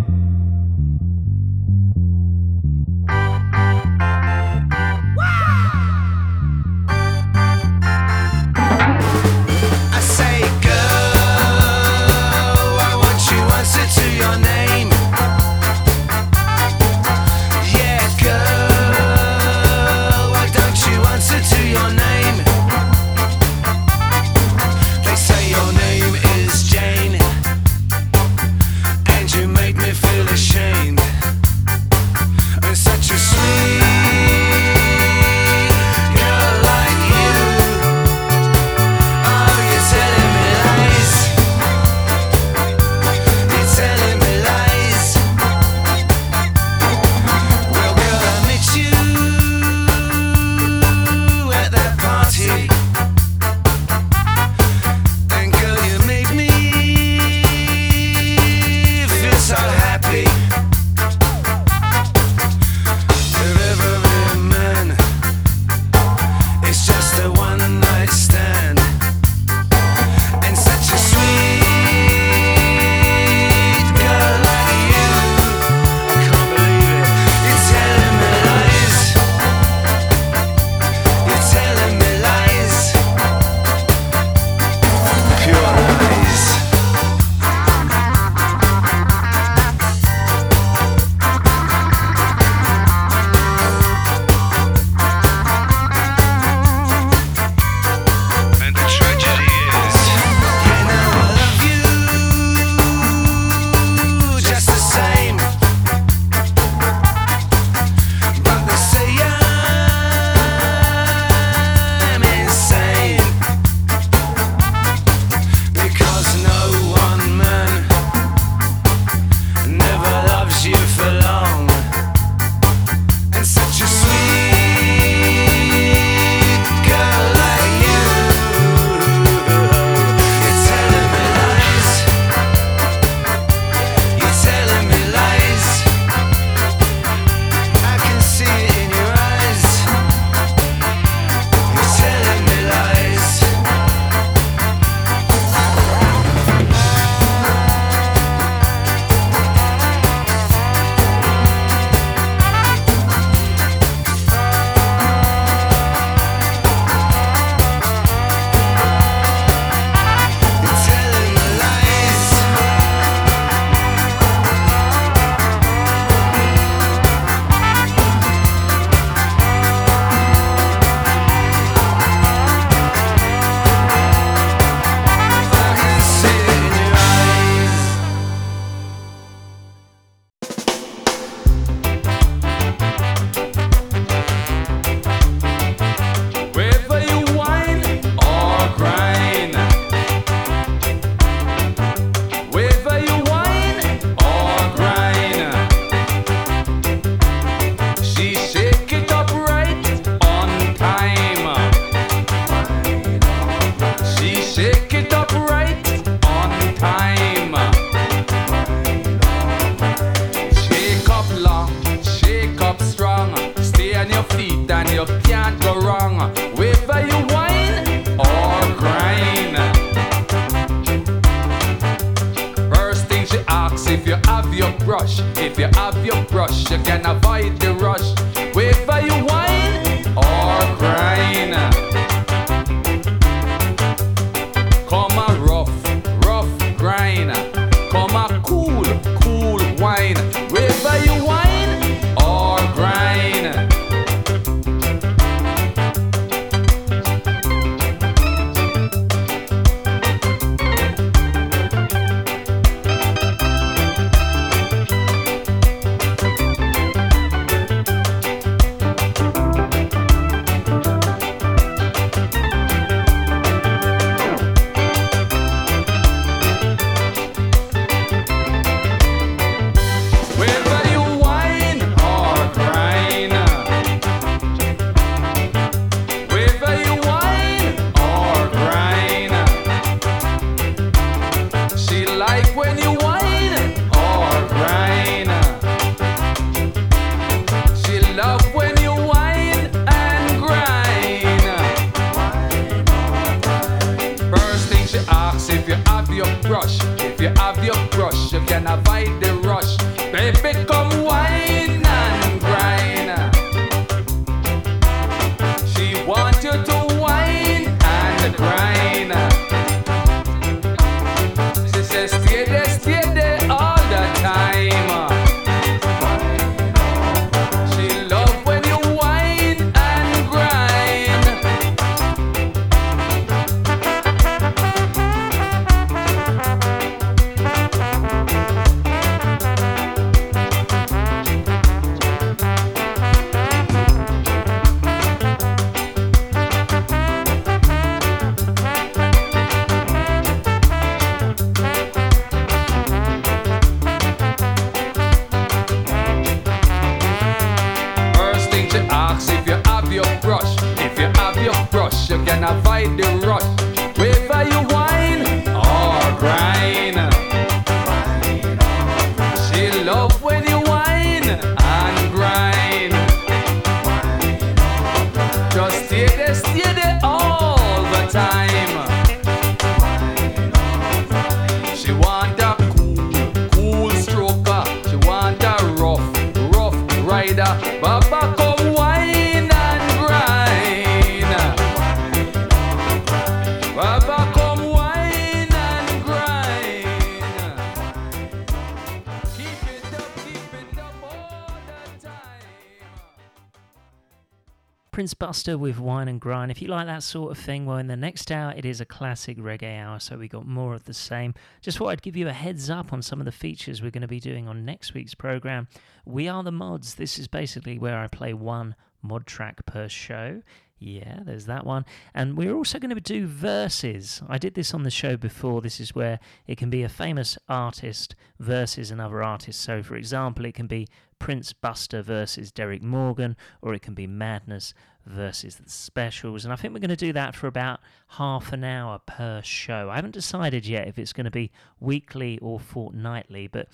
Buster 395.45 395.59
with 395.59 395.77
Wine 395.77 396.07
and 396.07 396.19
Grind. 396.19 396.49
If 396.49 396.59
you 396.59 396.69
like 396.69 396.87
that 396.87 397.03
sort 397.03 397.31
of 397.31 397.37
thing, 397.37 397.67
well, 397.67 397.77
in 397.77 397.85
the 397.85 397.95
next 397.95 398.31
hour, 398.31 398.51
it 398.57 398.65
is 398.65 398.81
a 398.81 398.85
classic 398.85 399.37
reggae 399.37 399.79
hour, 399.79 399.99
so 399.99 400.17
we 400.17 400.27
got 400.27 400.47
more 400.47 400.73
of 400.73 400.85
the 400.85 400.93
same. 400.93 401.35
Just 401.61 401.77
thought 401.77 401.89
I'd 401.89 402.01
give 402.01 402.15
you 402.15 402.27
a 402.27 402.33
heads 402.33 402.67
up 402.71 402.91
on 402.91 403.03
some 403.03 403.19
of 403.19 403.25
the 403.25 403.31
features 403.31 403.79
we're 403.79 403.91
going 403.91 404.01
to 404.01 404.07
be 404.07 404.19
doing 404.19 404.47
on 404.47 404.65
next 404.65 404.95
week's 404.95 405.13
program. 405.13 405.67
We 406.03 406.27
are 406.27 406.41
the 406.41 406.51
mods. 406.51 406.95
This 406.95 407.19
is 407.19 407.27
basically 407.27 407.77
where 407.77 407.99
I 407.99 408.07
play 408.07 408.33
one 408.33 408.73
mod 409.03 409.27
track 409.27 409.63
per 409.67 409.87
show. 409.87 410.41
Yeah, 410.79 411.19
there's 411.23 411.45
that 411.45 411.63
one. 411.63 411.85
And 412.15 412.35
we're 412.35 412.55
also 412.55 412.79
going 412.79 412.95
to 412.95 412.99
do 412.99 413.27
verses. 413.27 414.23
I 414.27 414.39
did 414.39 414.55
this 414.55 414.73
on 414.73 414.81
the 414.81 414.89
show 414.89 415.15
before. 415.15 415.61
This 415.61 415.79
is 415.79 415.93
where 415.93 416.19
it 416.47 416.57
can 416.57 416.71
be 416.71 416.81
a 416.81 416.89
famous 416.89 417.37
artist 417.47 418.15
versus 418.39 418.89
another 418.89 419.21
artist. 419.21 419.61
So, 419.61 419.83
for 419.83 419.95
example, 419.95 420.45
it 420.45 420.55
can 420.55 420.67
be 420.67 420.87
Prince 421.19 421.53
Buster 421.53 422.01
versus 422.01 422.51
Derrick 422.51 422.81
Morgan, 422.81 423.37
or 423.61 423.73
it 423.73 423.81
can 423.81 423.93
be 423.93 424.07
Madness 424.07 424.73
versus 425.05 425.55
the 425.55 425.69
Specials. 425.69 426.45
And 426.45 426.53
I 426.53 426.55
think 426.55 426.73
we're 426.73 426.79
going 426.79 426.89
to 426.89 426.95
do 426.95 427.13
that 427.13 427.35
for 427.35 427.47
about 427.47 427.79
half 428.09 428.53
an 428.53 428.63
hour 428.63 428.99
per 429.05 429.41
show. 429.43 429.89
I 429.89 429.95
haven't 429.95 430.11
decided 430.11 430.65
yet 430.65 430.87
if 430.87 430.97
it's 430.97 431.13
going 431.13 431.25
to 431.25 431.31
be 431.31 431.51
weekly 431.79 432.37
or 432.39 432.59
fortnightly, 432.59 433.47
but 433.47 433.67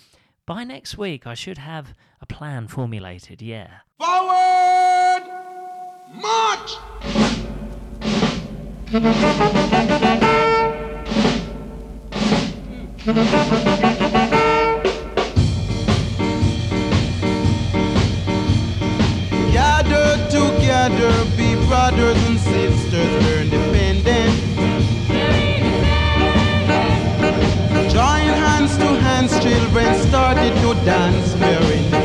by 0.45 0.63
next 0.63 0.97
week 0.97 1.25
I 1.25 1.33
should 1.33 1.57
have 1.57 1.93
a 2.21 2.25
plan 2.25 2.67
formulated. 2.67 3.41
Yeah. 3.41 3.69
Forward! 3.99 5.23
March! 6.13 6.77
brothers 21.95 22.23
and 22.27 22.39
sisters, 22.39 23.23
we're 23.23 23.41
independent. 23.41 24.31
Join 27.91 28.27
hands 28.43 28.77
to 28.77 28.85
hands, 28.85 29.31
children 29.43 29.95
started 30.07 30.53
to 30.61 30.73
dance, 30.85 31.35
we're 31.35 31.73
independent. 31.73 32.00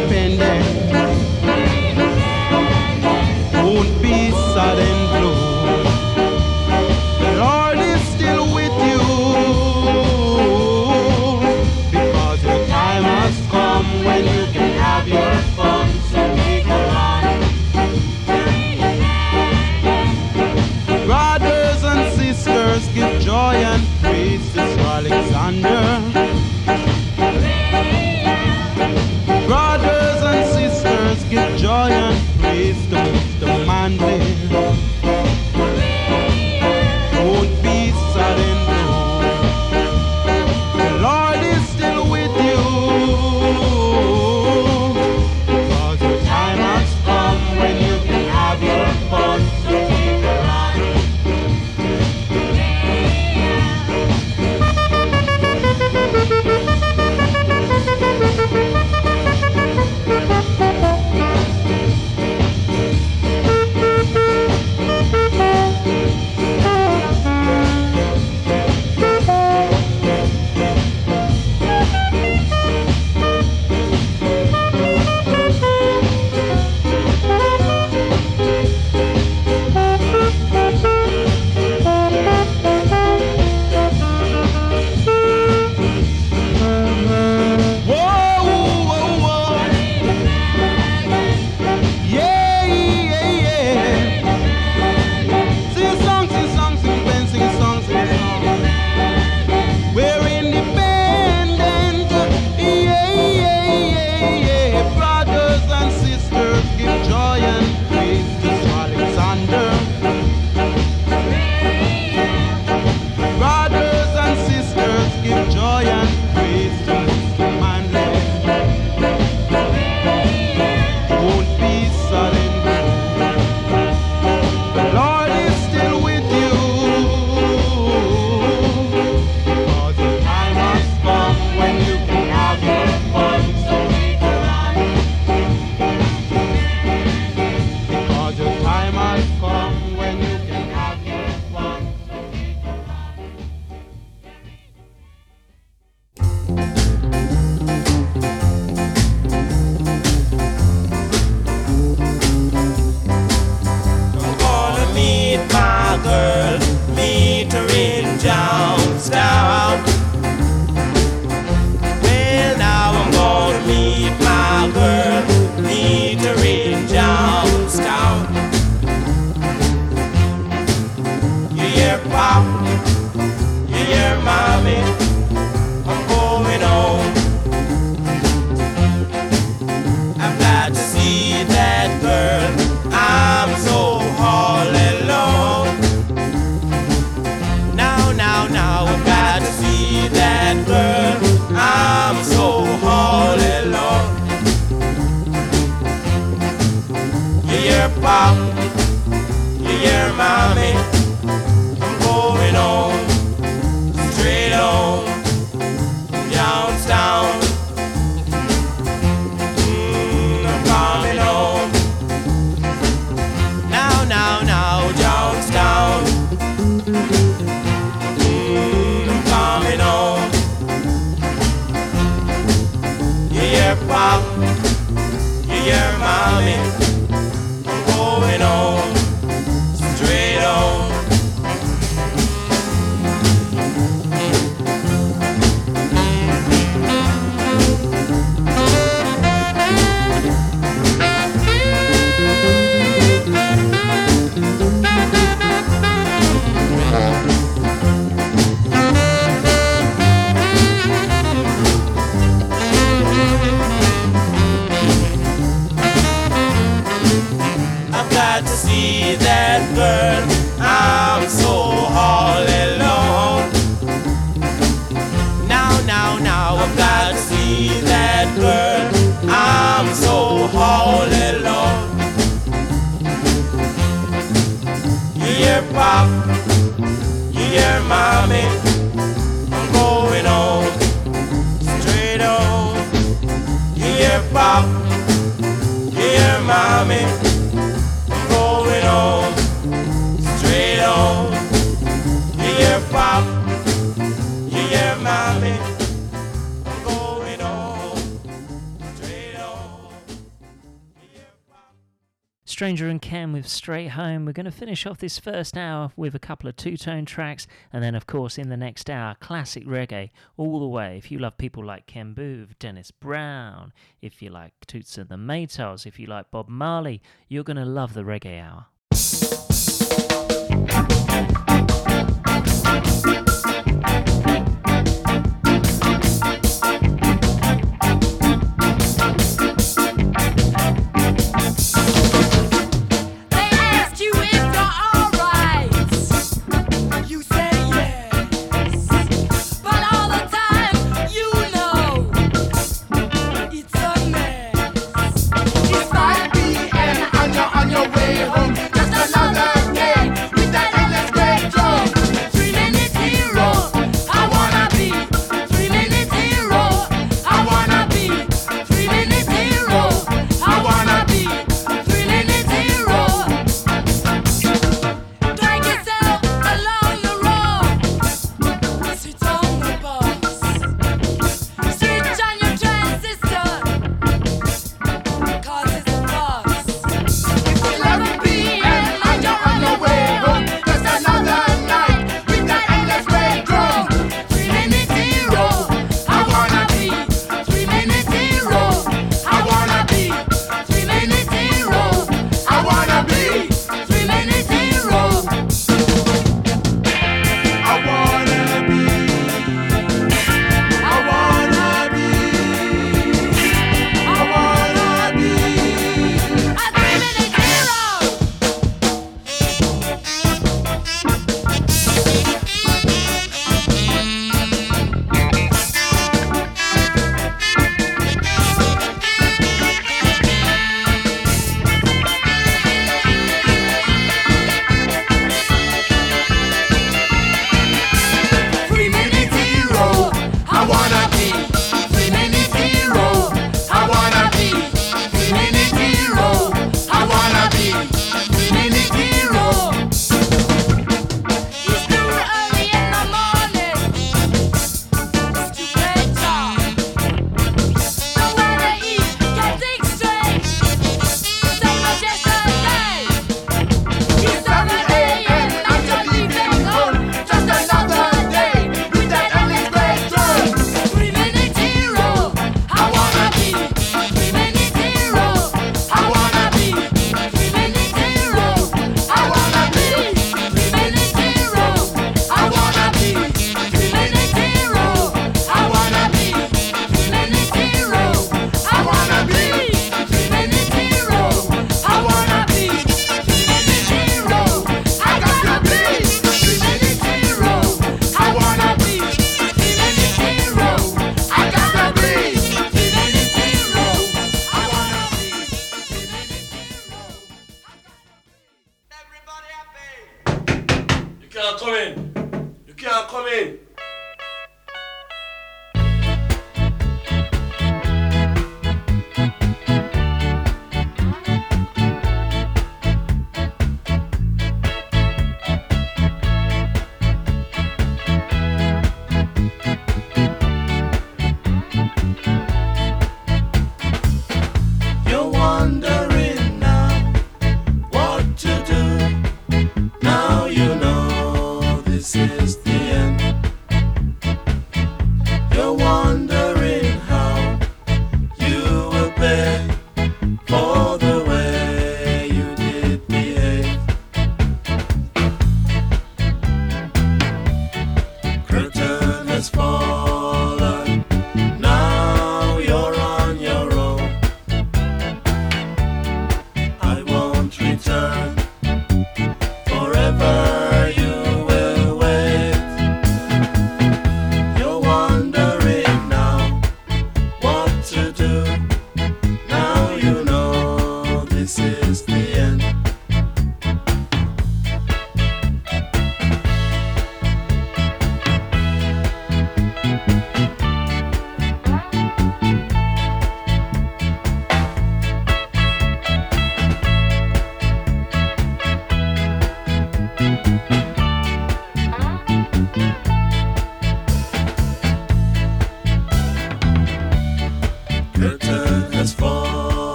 straight 303.48 303.88
home. 303.88 304.24
We're 304.24 304.32
going 304.32 304.46
to 304.46 304.50
finish 304.50 304.86
off 304.86 304.98
this 304.98 305.18
first 305.18 305.56
hour 305.56 305.90
with 305.96 306.14
a 306.14 306.18
couple 306.18 306.48
of 306.48 306.56
two 306.56 306.76
tone 306.76 307.04
tracks, 307.04 307.46
and 307.72 307.82
then, 307.82 307.94
of 307.94 308.06
course, 308.06 308.38
in 308.38 308.48
the 308.48 308.56
next 308.56 308.90
hour, 308.90 309.16
classic 309.20 309.66
reggae 309.66 310.10
all 310.36 310.60
the 310.60 310.66
way. 310.66 310.96
If 310.96 311.10
you 311.10 311.18
love 311.18 311.38
people 311.38 311.64
like 311.64 311.86
Ken 311.86 312.14
Boothe, 312.14 312.58
Dennis 312.58 312.90
Brown, 312.90 313.72
if 314.00 314.22
you 314.22 314.30
like 314.30 314.52
Toots 314.66 314.98
and 314.98 315.08
the 315.08 315.16
Maytals, 315.16 315.86
if 315.86 315.98
you 315.98 316.06
like 316.06 316.30
Bob 316.30 316.48
Marley, 316.48 317.02
you're 317.28 317.44
going 317.44 317.56
to 317.56 317.64
love 317.64 317.94
the 317.94 318.02
reggae 318.02 318.42
hour. 318.42 318.66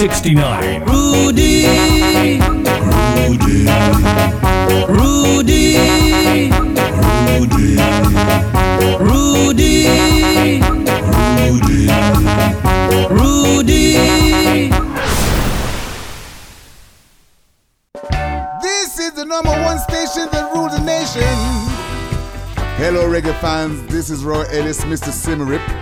69. 0.00 0.82
Rudy. 0.84 1.66
Rudy. 3.20 3.66
Rudy. 4.88 5.68
Rudy. 5.68 6.48
Rudy. 8.98 9.82
Rudy. 11.50 11.90
Rudy. 13.10 14.70
This 18.62 18.98
is 18.98 19.12
the 19.12 19.26
number 19.26 19.50
one 19.50 19.78
station 19.80 20.28
that 20.32 20.50
rules 20.54 20.72
the 20.78 20.82
nation. 20.82 21.20
Hello, 22.78 23.06
reggae 23.06 23.38
fans. 23.42 23.86
This 23.88 24.08
is 24.08 24.24
Roy 24.24 24.44
Ellis, 24.44 24.80
Mr. 24.86 25.12
Symarip. 25.12 25.79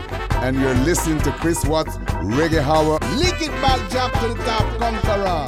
Listen 0.88 1.18
to 1.18 1.30
Chris 1.32 1.66
Watts, 1.66 1.98
Reggae 2.38 2.62
Hour. 2.62 2.98
Lick 3.18 3.42
it 3.42 3.50
back, 3.60 3.78
jump 3.90 4.10
to 4.20 4.28
the 4.28 4.42
top, 4.42 4.64
conqueror. 4.78 5.44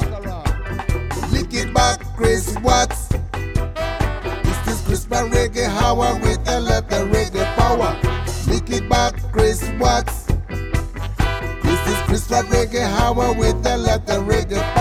Lick 1.31 1.51
it 1.51 1.73
back, 1.73 1.99
Chris 2.15 2.55
Watts. 2.59 3.07
This 3.07 4.67
is 4.67 4.81
Chris 4.85 5.05
Brown 5.05 5.31
Reggae 5.31 5.67
Hour 5.67 6.13
with 6.19 6.47
a 6.47 6.59
lot 6.59 6.83
of 6.93 7.07
reggae 7.07 7.43
power. 7.55 7.97
Lick 8.45 8.69
it 8.69 8.87
back, 8.87 9.15
Chris 9.31 9.67
Watts. 9.79 10.25
This 11.63 11.87
is 11.87 11.97
Chris 12.05 12.27
Brown 12.27 12.45
Reggae 12.45 12.85
Hour 13.01 13.33
with 13.33 13.65
a 13.65 13.77
lot 13.77 14.07
of 14.11 14.27
reggae 14.27 14.61
power. 14.75 14.80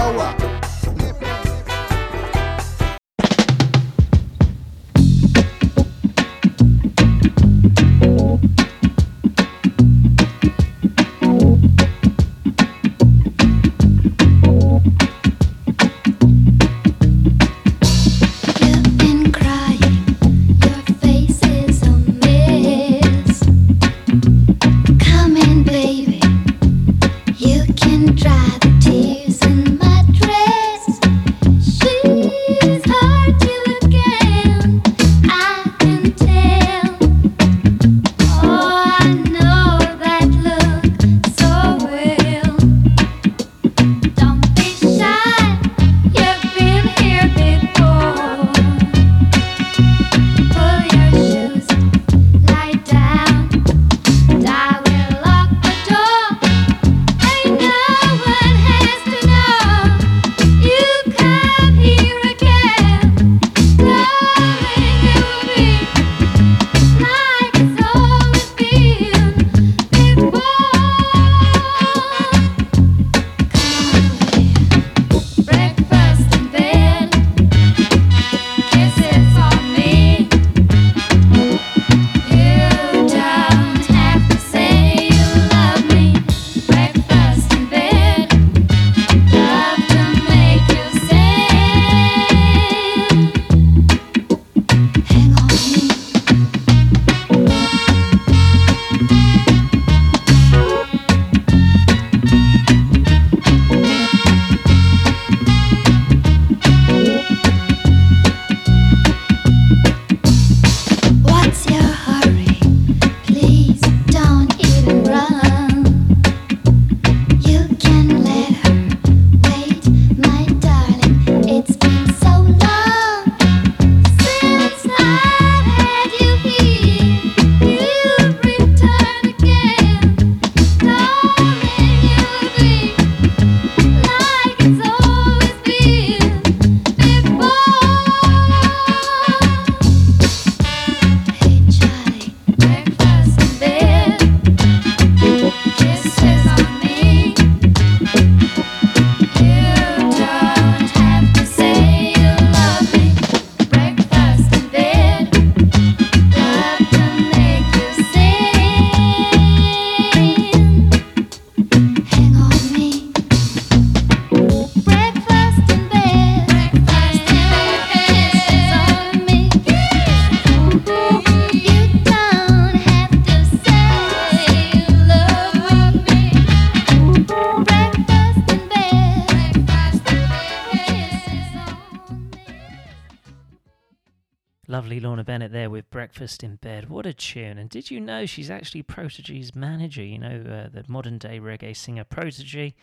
Breakfast 186.11 186.43
in 186.43 186.57
Bed. 186.57 186.89
What 186.91 187.07
a 187.07 187.15
tune. 187.15 187.57
And 187.57 187.71
did 187.71 187.89
you 187.89 188.01
know 188.01 188.27
she's 188.27 188.51
actually 188.51 188.83
Protoje's 188.83 189.55
manager? 189.55 190.03
You 190.03 190.19
know, 190.19 190.43
uh, 190.45 190.69
the 190.69 190.83
modern 190.89 191.19
day 191.19 191.39
reggae 191.39 191.77
singer 191.77 192.03
Protoje, 192.03 192.75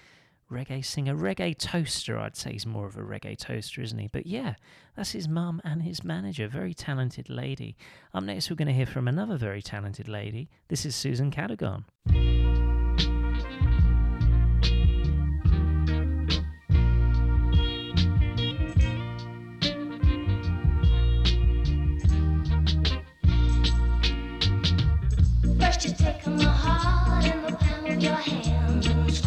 reggae 0.49 0.84
singer, 0.84 1.13
reggae 1.13 1.57
toaster. 1.57 2.17
I'd 2.17 2.38
say 2.38 2.53
he's 2.53 2.65
more 2.65 2.88
of 2.88 2.95
a 2.95 3.01
reggae 3.01 3.38
toaster, 3.38 3.82
isn't 3.82 3.99
he? 3.99 4.07
But 4.07 4.28
yeah, 4.28 4.55
that's 4.95 5.11
his 5.11 5.28
mum 5.28 5.59
and 5.65 5.82
his 5.82 6.05
manager. 6.05 6.47
Very 6.47 6.73
talented 6.73 7.30
lady. 7.30 7.75
Up 8.13 8.23
next, 8.23 8.49
we're 8.49 8.55
going 8.55 8.69
to 8.69 8.73
hear 8.73 8.86
from 8.86 9.09
another 9.09 9.36
very 9.36 9.61
talented 9.61 10.07
lady. 10.07 10.49
This 10.69 10.86
is 10.86 10.95
Susan 10.95 11.30
Cadogan. 11.30 11.84
you 25.86 25.91
take 25.91 26.17
tickle 26.17 26.32
my 26.34 26.43
heart 26.43 27.25
in 27.25 27.41
the 27.43 27.51
palm 27.51 27.86
of 27.86 28.01
your 28.01 28.13
hand. 28.13 29.26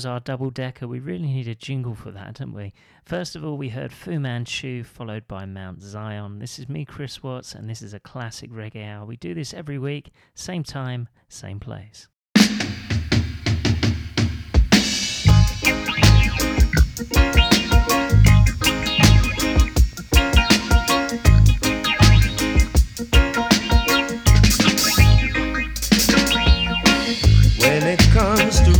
was 0.00 0.06
our 0.06 0.20
double 0.20 0.48
decker. 0.48 0.88
We 0.88 0.98
really 0.98 1.26
need 1.26 1.46
a 1.46 1.54
jingle 1.54 1.94
for 1.94 2.10
that, 2.10 2.36
don't 2.38 2.54
we? 2.54 2.72
First 3.04 3.36
of 3.36 3.44
all, 3.44 3.58
we 3.58 3.68
heard 3.68 3.92
Fu 3.92 4.18
Manchu, 4.18 4.82
followed 4.82 5.28
by 5.28 5.44
Mount 5.44 5.82
Zion. 5.82 6.38
This 6.38 6.58
is 6.58 6.70
me, 6.70 6.86
Chris 6.86 7.22
Watts, 7.22 7.54
and 7.54 7.68
this 7.68 7.82
is 7.82 7.92
a 7.92 8.00
classic 8.00 8.50
reggae 8.50 8.88
hour. 8.88 9.04
We 9.04 9.18
do 9.18 9.34
this 9.34 9.52
every 9.52 9.78
week, 9.78 10.10
same 10.34 10.64
time, 10.64 11.10
same 11.28 11.60
place. 11.60 12.08
comes 28.12 28.60
to 28.60 28.79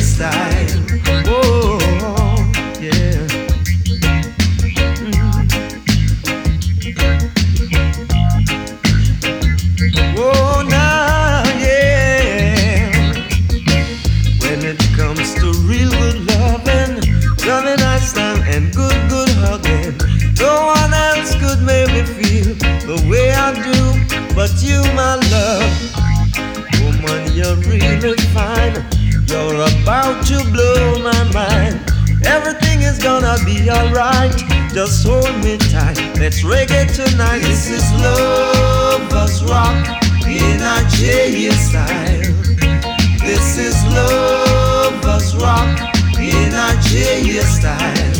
it's 0.00 0.16
time. 0.16 0.79
Gonna 33.36 33.44
be 33.44 33.70
alright. 33.70 34.36
Just 34.72 35.06
hold 35.06 35.36
me 35.44 35.56
tight. 35.56 35.98
Let's 36.18 36.42
reggae 36.42 36.86
tonight. 36.92 37.40
This 37.40 37.70
is 37.70 37.84
lovers 38.02 39.44
rock 39.44 39.86
in 40.26 40.60
a 40.60 40.88
J 40.90 41.50
style. 41.50 42.32
This 43.20 43.58
is 43.58 43.76
lovers 43.94 45.36
rock 45.36 45.94
in 46.18 46.52
a 46.54 46.80
J 46.82 47.40
style. 47.40 48.19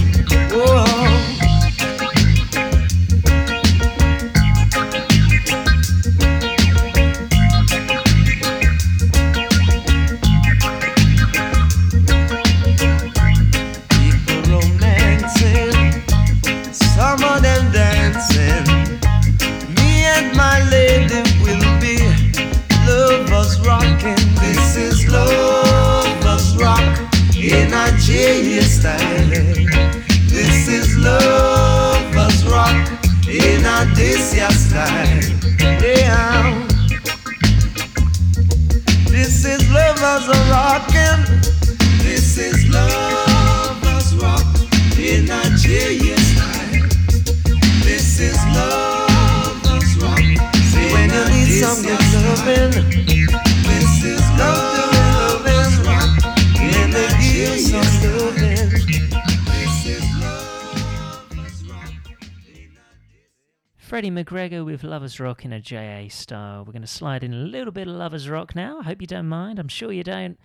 McGregor 64.31 64.65
with 64.65 64.85
Lovers 64.85 65.19
Rock 65.19 65.45
in 65.45 65.53
a 65.53 65.61
JA 65.61 66.09
style. 66.09 66.65
We're 66.65 66.73
going 66.73 66.83
to 66.83 66.87
slide 66.89 67.25
in 67.25 67.35
a 67.35 67.39
little 67.39 67.73
bit 67.73 67.89
of 67.89 67.95
Lovers 67.95 68.29
Rock 68.29 68.55
now. 68.55 68.79
I 68.79 68.85
hope 68.85 69.01
you 69.01 69.09
don't 69.09 69.27
mind. 69.27 69.59
I'm 69.59 69.67
sure 69.67 69.91
you 69.91 70.05
don't. 70.05 70.39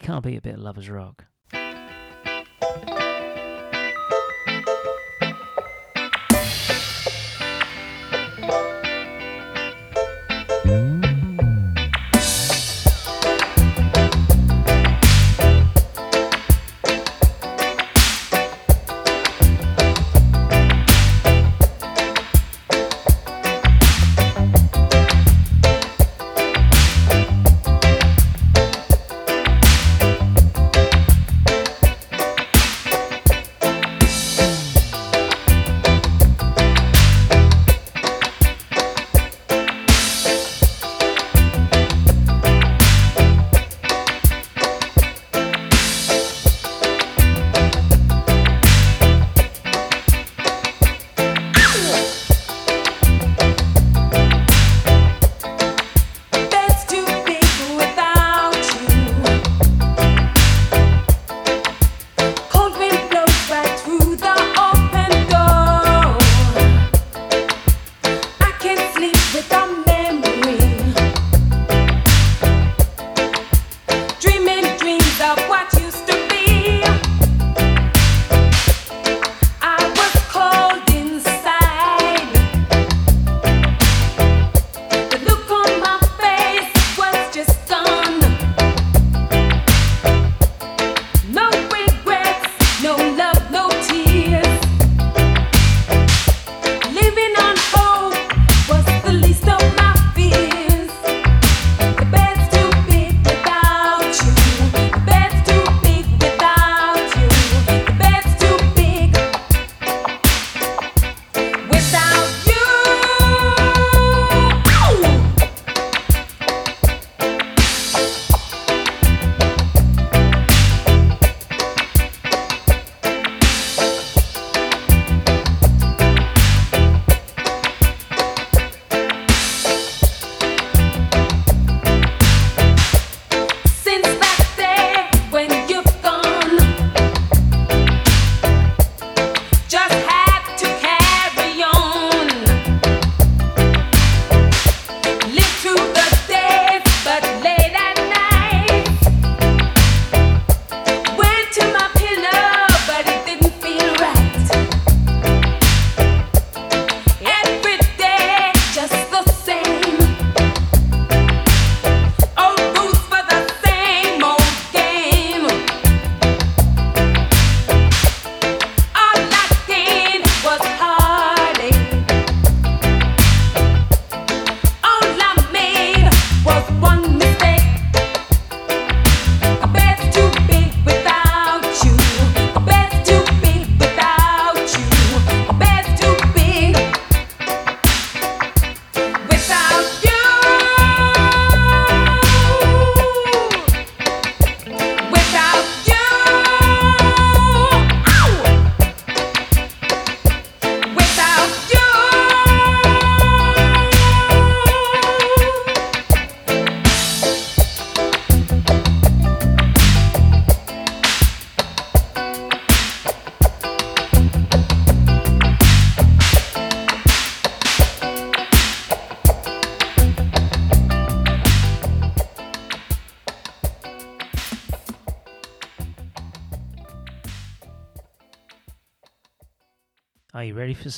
Can't 0.00 0.24
be 0.24 0.36
a 0.36 0.40
bit 0.40 0.54
of 0.54 0.60
Lovers 0.60 0.90
Rock. 0.90 1.24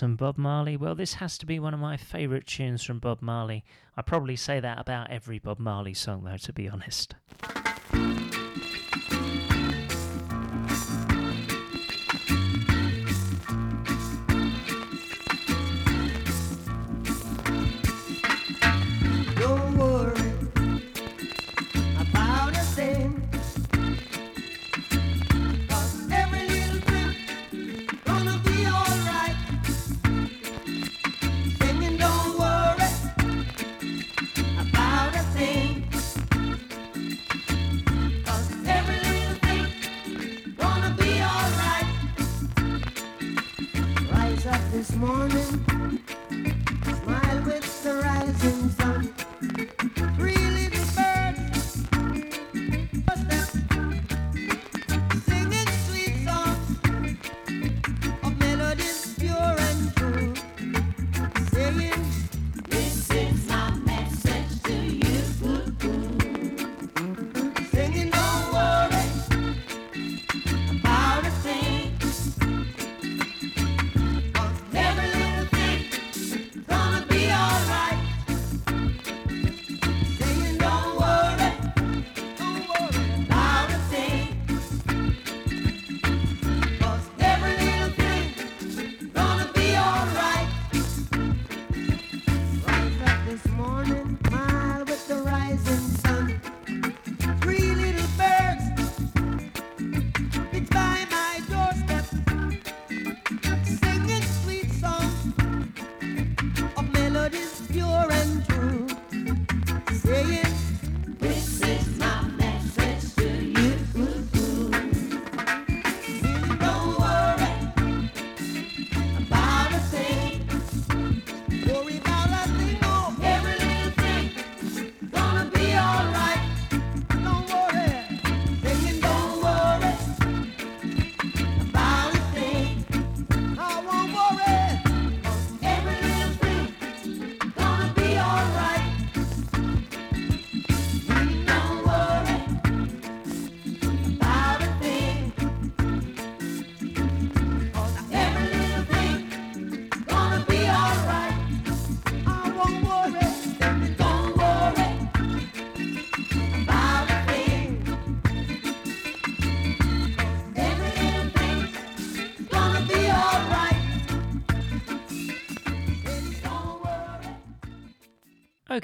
Some 0.00 0.16
Bob 0.16 0.38
Marley? 0.38 0.78
Well, 0.78 0.94
this 0.94 1.14
has 1.14 1.36
to 1.36 1.44
be 1.44 1.60
one 1.60 1.74
of 1.74 1.80
my 1.80 1.98
favourite 1.98 2.46
tunes 2.46 2.82
from 2.82 3.00
Bob 3.00 3.20
Marley. 3.20 3.66
I 3.98 4.00
probably 4.00 4.34
say 4.34 4.58
that 4.58 4.78
about 4.78 5.10
every 5.10 5.38
Bob 5.38 5.58
Marley 5.58 5.92
song, 5.92 6.24
though, 6.24 6.38
to 6.38 6.52
be 6.54 6.70
honest. 6.70 7.16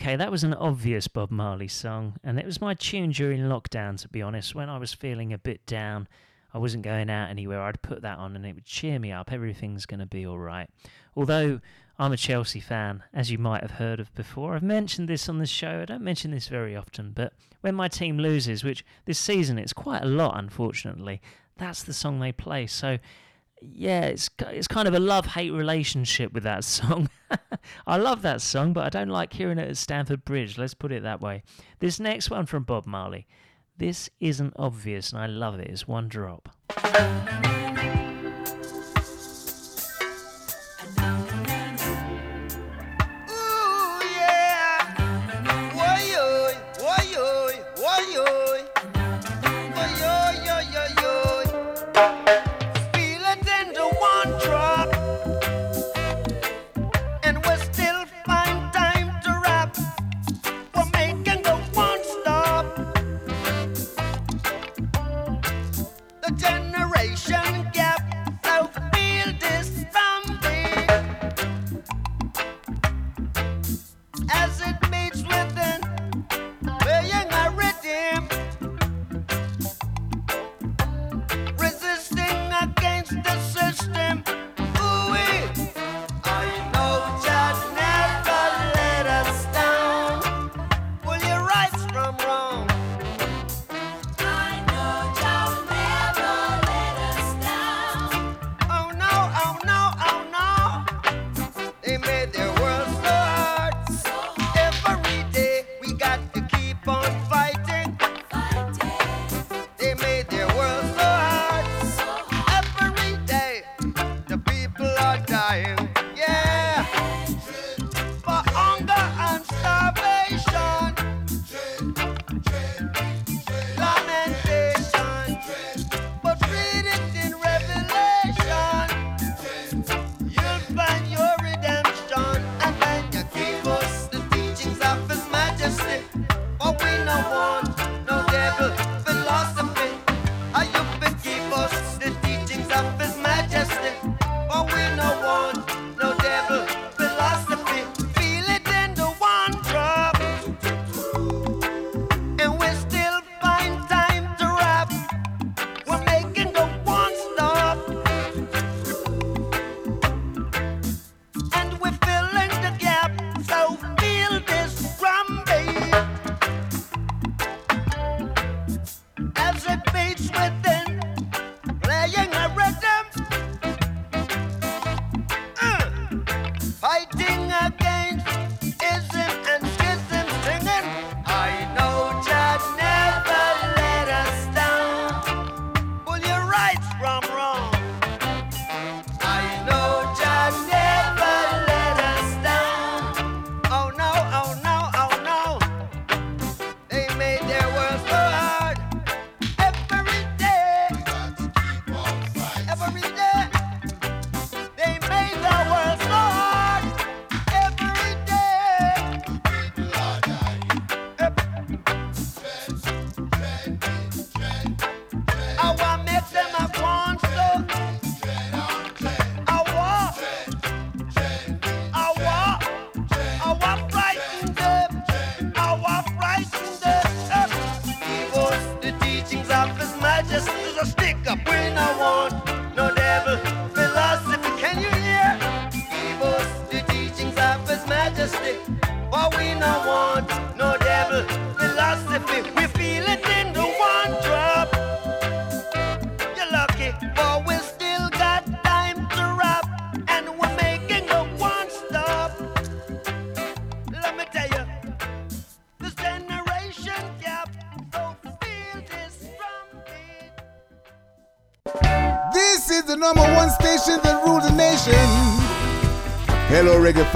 Okay, 0.07 0.15
that 0.15 0.31
was 0.31 0.45
an 0.45 0.55
obvious 0.55 1.09
Bob 1.09 1.33
Marley 1.33 1.67
song, 1.67 2.15
and 2.23 2.39
it 2.39 2.47
was 2.47 2.61
my 2.61 2.75
tune 2.75 3.11
during 3.11 3.41
lockdown, 3.41 4.01
to 4.03 4.09
be 4.09 4.23
honest. 4.23 4.55
When 4.55 4.69
I 4.69 4.79
was 4.79 4.93
feeling 4.93 5.33
a 5.33 5.39
bit 5.39 5.67
down, 5.67 6.07
I 6.55 6.59
wasn't 6.59 6.85
going 6.85 7.11
out 7.11 7.29
anywhere, 7.29 7.61
I'd 7.61 7.83
put 7.83 8.03
that 8.03 8.19
on 8.19 8.37
and 8.37 8.47
it 8.47 8.55
would 8.55 8.65
cheer 8.65 9.01
me 9.01 9.11
up. 9.11 9.33
Everything's 9.33 9.85
going 9.85 9.99
to 9.99 10.07
be 10.07 10.25
all 10.25 10.39
right. 10.39 10.71
Although 11.17 11.61
I'm 11.99 12.13
a 12.13 12.17
Chelsea 12.17 12.61
fan, 12.61 13.03
as 13.13 13.33
you 13.33 13.39
might 13.39 13.63
have 13.63 13.73
heard 13.73 13.99
of 13.99 14.15
before, 14.15 14.55
I've 14.55 14.63
mentioned 14.63 15.09
this 15.09 15.29
on 15.29 15.39
the 15.39 15.45
show. 15.47 15.81
I 15.81 15.87
don't 15.87 16.05
mention 16.05 16.31
this 16.31 16.47
very 16.47 16.77
often, 16.77 17.11
but 17.11 17.33
when 17.63 17.75
my 17.75 17.89
team 17.89 18.17
loses, 18.17 18.63
which 18.63 18.85
this 19.07 19.19
season 19.19 19.59
it's 19.59 19.73
quite 19.73 20.05
a 20.05 20.07
lot, 20.07 20.39
unfortunately, 20.39 21.21
that's 21.59 21.83
the 21.83 21.93
song 21.93 22.21
they 22.21 22.31
play. 22.31 22.69
So 22.69 22.99
yeah, 23.61 24.03
it's 24.03 24.31
it's 24.41 24.69
kind 24.69 24.87
of 24.87 24.95
a 24.95 25.01
love 25.01 25.27
hate 25.27 25.53
relationship 25.53 26.33
with 26.33 26.43
that 26.45 26.65
song. 26.77 27.09
I 27.87 27.97
love 27.97 28.23
that 28.23 28.41
song, 28.41 28.73
but 28.73 28.85
I 28.85 28.89
don't 28.89 29.09
like 29.09 29.33
hearing 29.33 29.59
it 29.59 29.69
at 29.69 29.77
Stamford 29.77 30.25
Bridge. 30.25 30.59
Let's 30.59 30.75
put 30.75 30.93
it 30.93 31.03
that 31.03 31.21
way. 31.21 31.43
This 31.81 31.99
next 31.99 32.31
one 32.31 32.47
from 32.47 32.65
Bob 32.65 32.87
Marley, 32.87 33.27
this 33.77 34.09
isn't 34.21 34.55
obvious, 34.57 35.13
and 35.13 35.21
I 35.21 35.27
love 35.27 35.59
it. 35.59 35.69
It's 35.69 35.89
one 35.89 36.09
drop. 36.09 36.49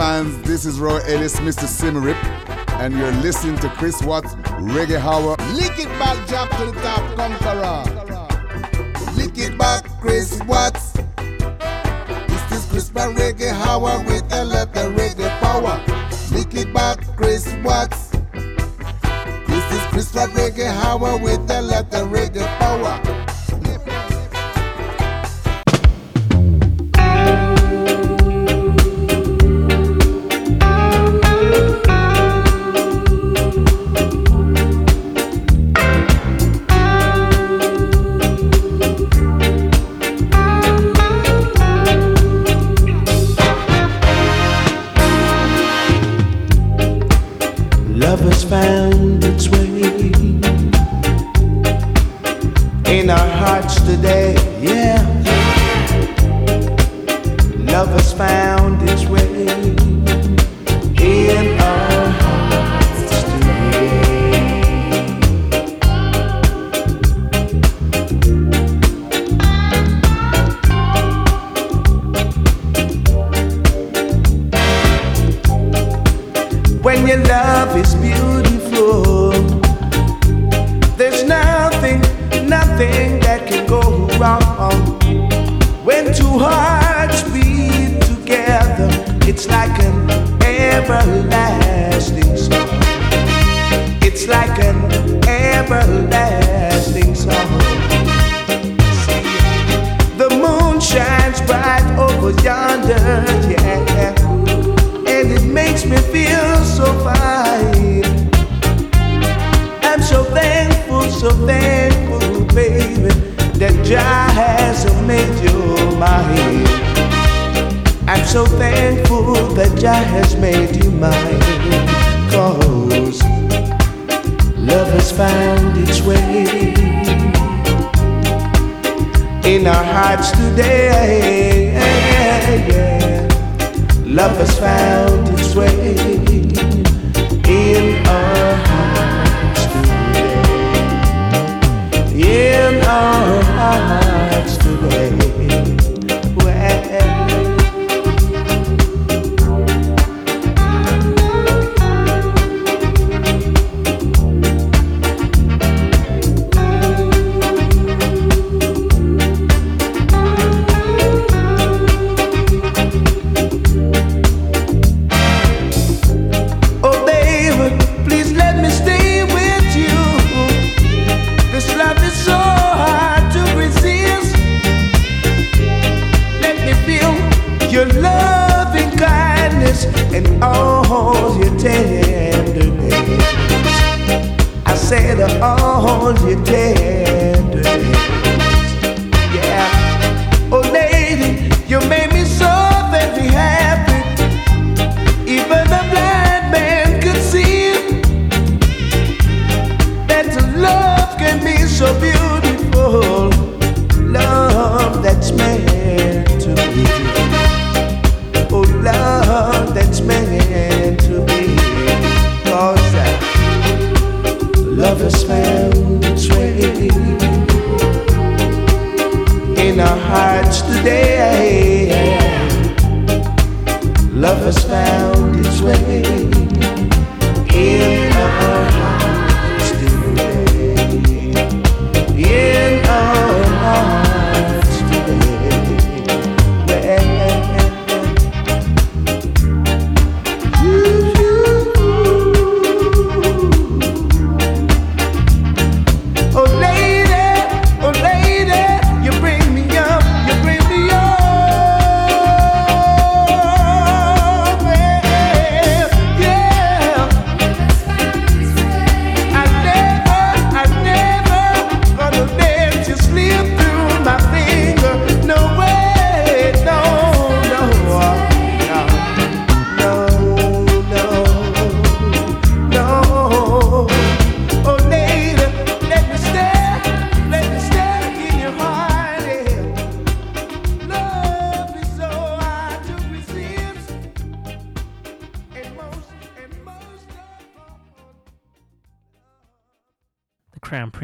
fans, 0.01 0.41
this 0.49 0.65
is 0.65 0.81
Roy 0.81 0.99
Ellis, 1.01 1.39
Mr. 1.41 1.67
Symarip, 1.69 2.17
and 2.81 2.97
you're 2.97 3.13
listening 3.21 3.59
to 3.59 3.69
Chris 3.69 4.01
Watts 4.03 4.33
Reggae 4.73 4.99
Hour. 4.99 5.37
Lick 5.53 5.79
it 5.79 5.91
back, 5.99 6.17
Jack 6.27 6.49
to 6.57 6.65
the 6.65 6.73
top, 6.81 7.05
conqueror. 7.19 7.85
Lick 9.15 9.37
it 9.37 9.59
back, 9.59 9.85
Chris 10.01 10.41
Watts. 10.45 10.93
This 12.31 12.53
is 12.53 12.65
Chris 12.71 12.89
Reggae 12.89 13.53
Hour. 13.53 14.03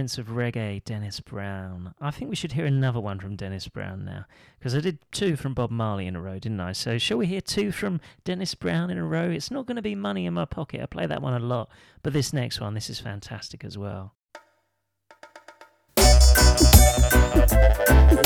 Of 0.07 0.29
Reggae, 0.29 0.85
Dennis 0.85 1.19
Brown. 1.19 1.93
I 2.01 2.13
think 2.13 2.31
we 2.31 2.37
should 2.37 2.53
hear 2.53 2.65
another 2.65 3.01
one 3.01 3.19
from 3.19 3.35
Dennis 3.35 3.67
Brown 3.67 4.05
now, 4.05 4.25
because 4.57 4.73
I 4.73 4.81
did 4.81 4.99
two 5.11 5.35
from 5.35 5.53
Bob 5.53 5.73
Marley 5.73 6.07
in 6.07 6.15
a 6.15 6.23
row, 6.23 6.39
didn't 6.39 6.61
I? 6.61 6.71
So 6.73 6.97
shall 6.97 7.19
we 7.19 7.27
hear 7.27 7.41
two 7.41 7.73
from 7.73 8.01
Dennis 8.25 8.55
Brown 8.55 8.89
in 8.89 8.99
a 8.99 9.05
row? 9.05 9.29
It's 9.29 9.51
not 9.51 9.67
going 9.67 9.75
to 9.75 9.83
be 9.83 9.97
Money 9.97 10.25
in 10.25 10.35
My 10.35 10.45
Pocket. 10.45 10.81
I 10.81 10.87
play 10.87 11.07
that 11.07 11.21
one 11.21 11.35
a 11.35 11.41
lot, 11.41 11.69
but 12.05 12.13
this 12.13 12.33
next 12.33 12.61
one, 12.61 12.75
this 12.75 12.89
is 12.89 13.01
fantastic 13.01 13.65
as 13.65 13.77
well. 13.77 14.15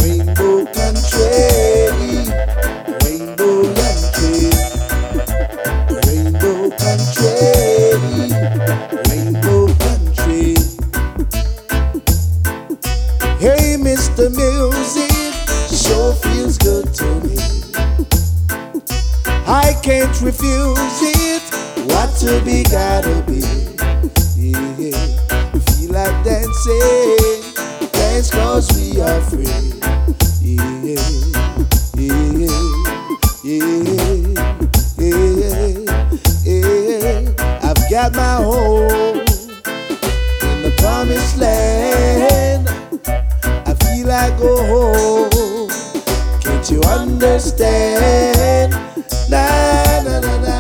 Rainbow 0.03 0.67
country, 0.67 1.89
rainbow 3.05 3.75
country, 3.75 4.20
Mr. 14.11 14.29
Music, 14.35 15.11
sure 15.71 16.13
feels 16.15 16.59
good 16.59 16.93
to 16.95 17.05
me. 17.25 17.37
I 19.47 19.73
can't 19.83 20.21
refuse 20.21 21.01
it. 21.03 21.43
What 21.87 22.11
to 22.19 22.43
be, 22.45 22.65
gotta 22.65 23.23
be. 23.27 23.41
Yeah, 24.37 25.07
feel 25.61 25.93
like 25.93 26.25
dancing 26.25 27.43
dance 27.93 28.31
cause 28.31 28.69
we 28.77 29.01
are 29.01 29.21
free. 29.23 29.47
Yeah, 30.43 30.65
yeah, 30.75 31.07
yeah, 31.95 32.51
yeah, 33.45 33.69
yeah. 36.45 37.31
I've 37.63 37.91
got 37.91 38.15
my 38.15 38.35
home 38.43 39.21
in 40.43 40.63
the 40.63 40.75
promised 40.79 41.39
land. 41.39 42.30
I 44.23 44.29
go 44.39 44.53
home. 44.71 45.69
Can't 46.43 46.71
you 46.71 46.81
understand? 46.83 48.73
Na 49.31 49.47
na 50.03 50.21
na 50.21 50.37
na. 50.45 50.57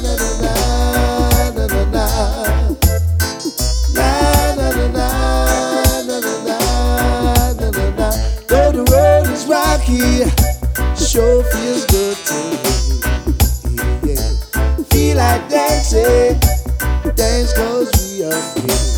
na 0.00 0.16
na 0.16 1.66
na 1.66 1.84
na 4.64 5.08
na 6.08 6.16
na 7.60 7.70
na 7.70 7.84
na. 7.98 8.08
Though 8.48 8.72
the 8.72 8.84
road 8.92 9.26
is 9.28 9.44
rocky, 9.46 10.24
Sure 10.96 11.44
feels 11.44 11.84
good 11.86 12.16
to 12.16 12.34
me. 12.48 12.56
Yeah. 14.08 14.30
Feel 14.88 15.16
like 15.18 15.48
dancing, 15.50 16.40
dance 17.14 17.52
cause 17.52 17.90
we 18.00 18.24
are 18.24 18.32
free. 18.56 18.93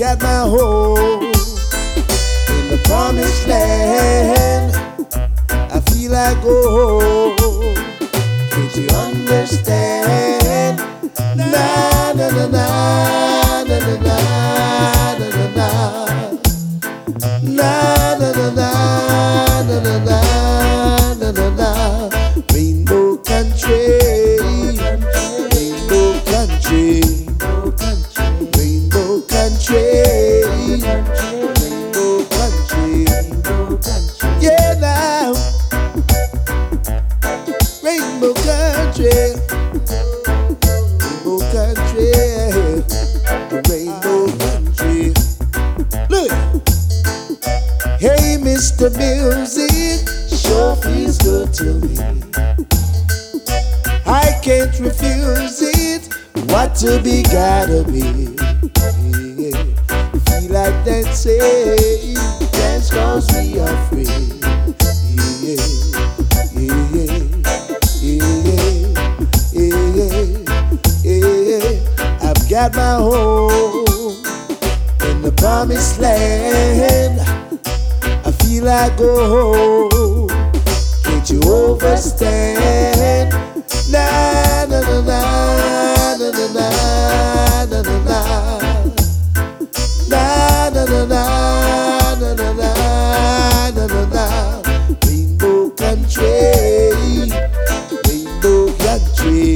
Got 0.00 0.22
my 0.22 0.48
home 0.48 1.24
in 1.24 2.70
the 2.70 2.80
promised 2.84 3.46
land. 3.46 4.74
I 5.50 5.78
feel 5.90 6.12
like 6.12 6.38
home. 6.38 7.36
Can't 8.50 8.76
you 8.76 8.88
understand? 8.96 10.78
Na 11.36 12.12
na 12.14 12.30
na 12.30 12.46
na 12.48 13.29
Mr. 48.80 48.96
Music, 48.96 50.08
sure 50.26 50.74
feels 50.76 51.18
good 51.18 51.52
to 51.52 51.74
me. 51.84 51.98
I 54.06 54.32
can't 54.42 54.72
refuse 54.80 55.60
it. 55.60 56.08
What 56.50 56.76
to 56.76 56.98
be, 57.02 57.22
gotta 57.24 57.84
be. 57.84 58.32
Yeah. 59.36 59.62
Feel 60.24 60.50
like 60.50 60.84
dancing, 60.86 62.14
dance 62.52 62.90
cause 62.90 63.28
we 63.36 63.60
are 63.60 63.76
free. 63.88 64.08
I've 72.22 72.48
got 72.48 72.74
my 72.74 72.94
home 72.94 74.24
in 75.02 75.20
the 75.20 75.34
promised 75.36 76.00
land. 76.00 77.39
Feel 78.50 78.64
like 78.64 78.96
go. 78.96 80.26
Can't 81.04 81.30
you 81.30 81.38
overstand? 81.46 83.30
Na 83.88 84.66
na 84.66 84.80
na 84.80 85.00
na 85.06 85.20
na 86.18 86.30
na 86.34 86.40
na 87.70 87.80
na. 88.08 88.18
Na 90.10 90.22
na 90.74 90.82
na 90.84 91.04
na 91.06 91.22
na 92.18 92.30
na 92.34 92.48
na 92.58 92.70
na 93.70 93.86
na 93.86 94.02
na. 94.14 94.24
Rainbow 95.06 95.70
country, 95.78 97.30
rainbow 98.02 98.66
country, 98.82 99.54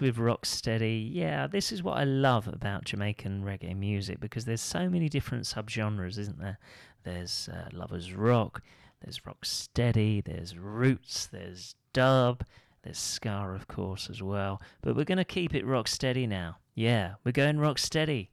With 0.00 0.16
Rocksteady. 0.16 1.08
Yeah, 1.12 1.46
this 1.46 1.72
is 1.72 1.82
what 1.82 1.96
I 1.96 2.04
love 2.04 2.46
about 2.46 2.84
Jamaican 2.84 3.42
reggae 3.42 3.76
music 3.76 4.20
because 4.20 4.44
there's 4.44 4.60
so 4.60 4.88
many 4.88 5.08
different 5.08 5.44
subgenres, 5.44 6.18
isn't 6.18 6.38
there? 6.38 6.58
There's 7.02 7.48
uh, 7.52 7.68
lovers 7.72 8.12
rock, 8.12 8.62
there's 9.02 9.20
rocksteady, 9.20 10.22
there's 10.24 10.56
roots, 10.56 11.26
there's 11.26 11.74
dub, 11.92 12.44
there's 12.82 12.98
ska, 12.98 13.52
of 13.54 13.66
course, 13.66 14.08
as 14.08 14.22
well. 14.22 14.62
But 14.82 14.94
we're 14.94 15.04
going 15.04 15.18
to 15.18 15.24
keep 15.24 15.54
it 15.54 15.66
rocksteady 15.66 16.28
now. 16.28 16.58
Yeah, 16.74 17.14
we're 17.24 17.32
going 17.32 17.56
rocksteady. 17.56 18.28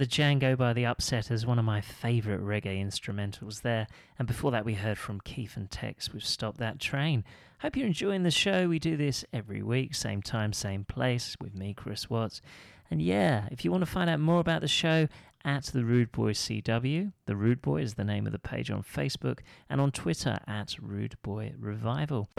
the 0.00 0.06
Django 0.06 0.56
by 0.56 0.72
the 0.72 0.86
Upset 0.86 1.30
is 1.30 1.44
one 1.44 1.58
of 1.58 1.66
my 1.66 1.82
favourite 1.82 2.40
reggae 2.40 2.82
instrumentals 2.82 3.60
there. 3.60 3.86
And 4.18 4.26
before 4.26 4.50
that, 4.50 4.64
we 4.64 4.72
heard 4.72 4.96
from 4.96 5.20
Keith 5.20 5.58
and 5.58 5.70
Tex, 5.70 6.10
We've 6.10 6.24
Stopped 6.24 6.56
That 6.56 6.78
Train. 6.78 7.22
Hope 7.60 7.76
you're 7.76 7.86
enjoying 7.86 8.22
the 8.22 8.30
show. 8.30 8.66
We 8.66 8.78
do 8.78 8.96
this 8.96 9.26
every 9.30 9.62
week, 9.62 9.94
same 9.94 10.22
time, 10.22 10.54
same 10.54 10.84
place, 10.84 11.36
with 11.38 11.54
me, 11.54 11.74
Chris 11.74 12.08
Watts. 12.08 12.40
And 12.90 13.02
yeah, 13.02 13.46
if 13.50 13.62
you 13.62 13.70
want 13.70 13.82
to 13.82 13.90
find 13.90 14.08
out 14.08 14.20
more 14.20 14.40
about 14.40 14.62
the 14.62 14.68
show, 14.68 15.06
at 15.44 15.64
The 15.64 15.84
Rude 15.84 16.12
Boy 16.12 16.32
CW. 16.32 17.12
The 17.26 17.36
Rude 17.36 17.60
Boy 17.60 17.82
is 17.82 17.94
the 17.94 18.04
name 18.04 18.24
of 18.24 18.32
the 18.32 18.38
page 18.38 18.70
on 18.70 18.82
Facebook 18.82 19.40
and 19.68 19.82
on 19.82 19.92
Twitter 19.92 20.38
at 20.46 20.76
Rude 20.80 21.16
Boy 21.22 21.52
Revival. 21.58 22.30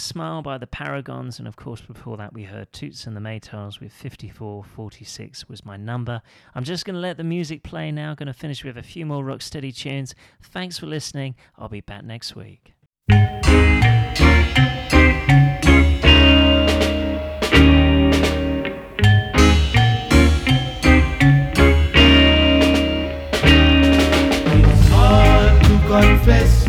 Smile 0.00 0.40
by 0.42 0.56
the 0.56 0.66
Paragons, 0.66 1.38
and 1.38 1.46
of 1.46 1.56
course, 1.56 1.80
before 1.80 2.16
that, 2.16 2.32
we 2.32 2.44
heard 2.44 2.72
Toots 2.72 3.06
and 3.06 3.16
the 3.16 3.20
Maytals 3.20 3.80
with 3.80 3.92
5446 3.92 5.48
was 5.48 5.64
my 5.64 5.76
number. 5.76 6.22
I'm 6.54 6.64
just 6.64 6.84
going 6.84 6.94
to 6.94 7.00
let 7.00 7.16
the 7.16 7.24
music 7.24 7.62
play 7.62 7.92
now, 7.92 8.14
going 8.14 8.26
to 8.26 8.32
finish 8.32 8.64
with 8.64 8.76
a 8.76 8.82
few 8.82 9.04
more 9.04 9.24
rock 9.24 9.42
steady 9.42 9.72
tunes. 9.72 10.14
Thanks 10.42 10.78
for 10.78 10.86
listening. 10.86 11.36
I'll 11.58 11.68
be 11.68 11.80
back 11.80 12.04
next 12.04 12.34
week. 12.34 12.74
confess 25.90 26.59